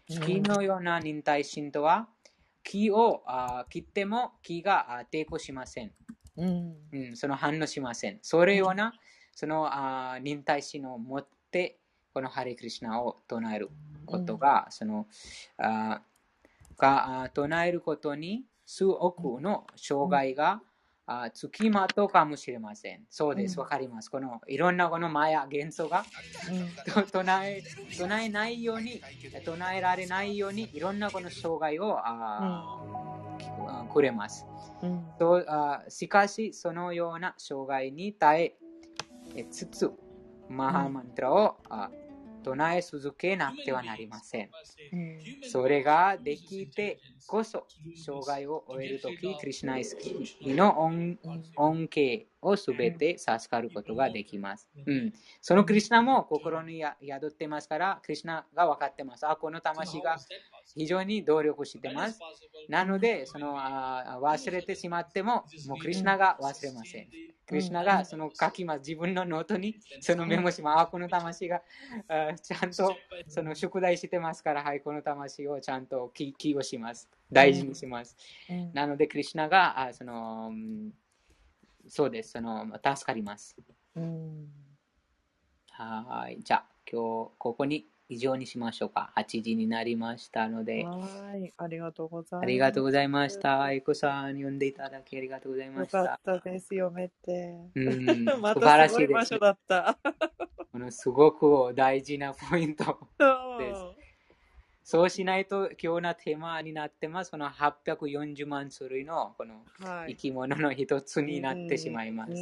[0.09, 2.09] 木のような忍耐心とは、
[2.65, 5.93] 木をあ切っても木が抵抗しません。
[6.39, 8.19] うん、うん、その反応しません。
[8.23, 8.95] それような、
[9.35, 11.79] そのあ忍耐心を持って、
[12.15, 13.69] このハレクリシナを唱える
[14.07, 15.07] ことが、その
[15.59, 16.01] あ
[16.79, 20.63] が唱えることに数億の障害が、
[21.11, 23.07] あつきまとうかもしれません。
[23.09, 24.11] そうです、わ、かります。
[24.11, 26.05] このいろんなこのマヤ元素が、
[26.97, 27.63] うん、唱え
[27.97, 29.01] 唱えないように、
[29.43, 32.79] 唱えられないように、いろんなこの障害をあ、
[33.83, 34.47] うん、くれます。
[34.83, 35.07] うん、
[35.49, 38.55] あしかし、そのような障害に耐
[39.35, 39.91] え、つつ、
[40.51, 41.57] マハマントラを
[42.43, 44.51] 唱え続けなくてはなりません。
[45.51, 47.67] それができてこそ、
[47.97, 50.15] 障害を終えるとき、クリシナイスキ
[50.55, 54.69] の恩恵をすべて授かることができます。
[54.87, 59.27] うん、そのクリシナも心に宿ってますから、クリシナが分かってます。
[59.27, 60.19] あ、この魂が
[60.77, 62.21] 非常に努力してます。
[62.69, 67.09] なので、そのあ忘れてしまっても、もうクリシナが忘れません。
[67.47, 68.81] クリシュナがその書きます。
[68.81, 70.81] 自分のノートにそのメモします。
[70.81, 71.63] あ、この魂が
[72.07, 72.95] あちゃんと
[73.27, 77.08] その宿題してますから、はい、この魂をちゃんと記をします。
[77.31, 78.17] 大事にします。
[78.73, 80.53] なので、クリシュナがあその
[81.87, 82.33] そうです。
[82.33, 83.57] その助かります。
[85.71, 86.39] はい。
[86.43, 89.13] じゃあ、今日ここに以上にしましょうか。
[89.17, 90.85] 8時になりましたので。
[90.85, 91.53] はい。
[91.57, 92.43] ありがとうございます。
[92.43, 93.71] ありがとうございました。
[93.73, 95.99] エコさん、読んでいただきありがとうございました。
[95.99, 96.69] よかったです。
[96.71, 97.55] 読めて。
[97.75, 99.99] うん、 またすごい場所だった。
[100.73, 102.85] このすごく大事なポイント
[103.59, 103.98] です。
[104.91, 107.31] そうしないと今日のテーマになってます。
[107.31, 109.57] この840万種類のこの
[110.09, 112.33] 生き物の一つになってしまいます。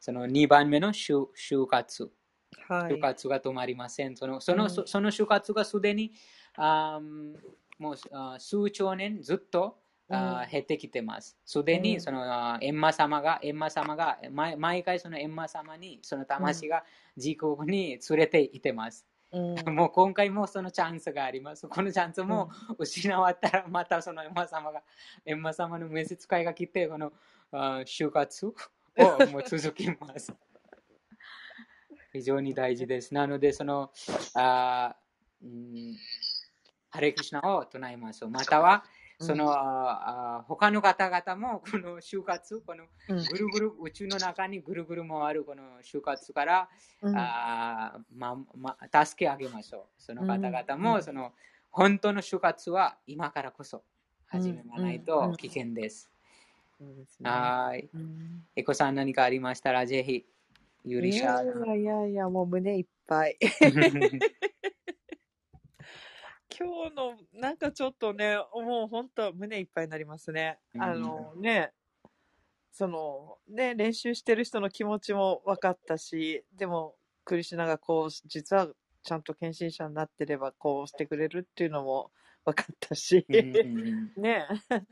[0.00, 2.12] その2番目の就活。
[2.68, 4.18] 就活が止まりません。
[4.18, 6.12] そのその,、その就活がすでに
[6.56, 7.00] あ
[7.78, 7.96] もう
[8.38, 9.78] 数兆年ずっと
[10.10, 11.38] あ減ってきてます。
[11.46, 16.84] すでにそのエンマ様が、エンマ様が毎回そのエンマ様にその魂が
[17.16, 19.06] 自国に連れていてます。
[19.32, 21.68] うん、もう今回もそのチャンスがあります。
[21.68, 24.82] このチャンスも失わったらまたそのエンマ様が、
[25.24, 27.12] エンマ様の召使いが来て、この
[27.52, 28.54] 就活を？
[29.30, 30.32] もう続きます。
[32.12, 33.14] 非常に大事です。
[33.14, 33.92] なので、その、
[34.34, 34.96] あ
[35.42, 35.96] うん、
[36.90, 38.30] ハレクシナを唱えましょう。
[38.30, 38.84] または、
[39.20, 46.68] その、うん、あ他の方々もこの就活、このぐるぐる、宇宙の中にぐるぐる回るこの就活から、
[47.02, 49.82] うん、あまま、助け上げましょう。
[49.98, 51.32] その方々も、その
[51.70, 53.82] 本当の就活は今からこそ
[54.26, 56.10] 始めないと危険です。
[57.22, 57.90] はい。
[58.56, 60.24] エコさん何かありましたらぜひ。
[60.84, 61.42] ゆりしゃ。
[61.42, 63.36] いやいやいや、もう胸いっぱい。
[66.60, 70.58] 今日の、なんかちょっとね、もう本当胸いっぱいになりますね。
[70.78, 71.72] あのね、
[72.70, 78.68] その、ね、練習してる人の気持ちも分かったし、でも、クリシュナがこう、実は
[79.02, 82.10] ちゃんと献身者になってればこうしてくれるっていうのも
[82.44, 83.24] 分かったし、
[84.16, 84.46] ね、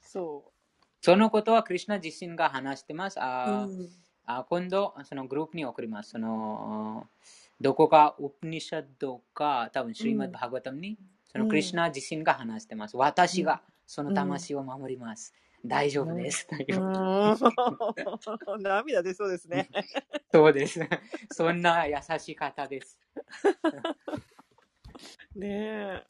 [0.00, 0.52] そう。
[1.00, 3.20] そのことはクリシュナ自身が話してます。
[3.20, 3.88] あ、うん、
[4.26, 6.10] あ今度、そのグループに送ります。
[6.10, 7.08] その
[7.60, 12.96] どこかウプニシャッドか、多分シリマッド・ハガタムに、そのクリュナ自身が話してます。
[12.96, 15.34] 私がその魂を守ります。
[15.64, 16.46] 大丈夫です。
[18.58, 19.68] 涙出そうですね。
[20.32, 20.80] そうです。
[21.32, 22.98] そんな優しい方です。
[25.34, 26.06] ねえ。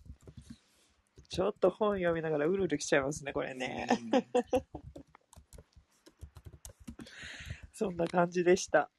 [1.31, 3.89] ちょっと本読みながらうるうるきちゃいますね、これね。
[7.73, 8.91] そんな感じでした。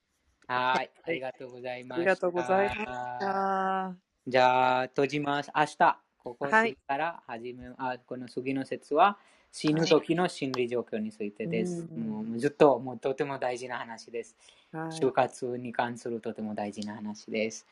[0.50, 0.90] はい。
[1.04, 1.98] ありがとうございます。
[1.98, 3.96] ありがとうございました。
[4.28, 5.52] じゃあ、閉じます。
[5.56, 9.18] 明日、ここから始め、はい、あこの次の説は、
[9.52, 11.82] 死ぬ時の心理状況についてです。
[11.82, 14.36] はい、もうずっともうとても大事な話です。
[14.72, 17.68] はい、就活に関するとても大事な話です。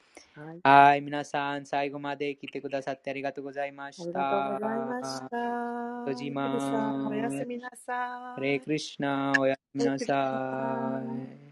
[0.64, 4.50] はい、皆さん、最後まで来てくださってありがとうございました。
[4.50, 6.00] ありがとうございました。
[6.02, 7.12] 閉じます。
[7.12, 7.98] おやすみなさい。
[8.36, 11.02] ハレクリシナ、おやすみなさ
[11.44, 11.47] い。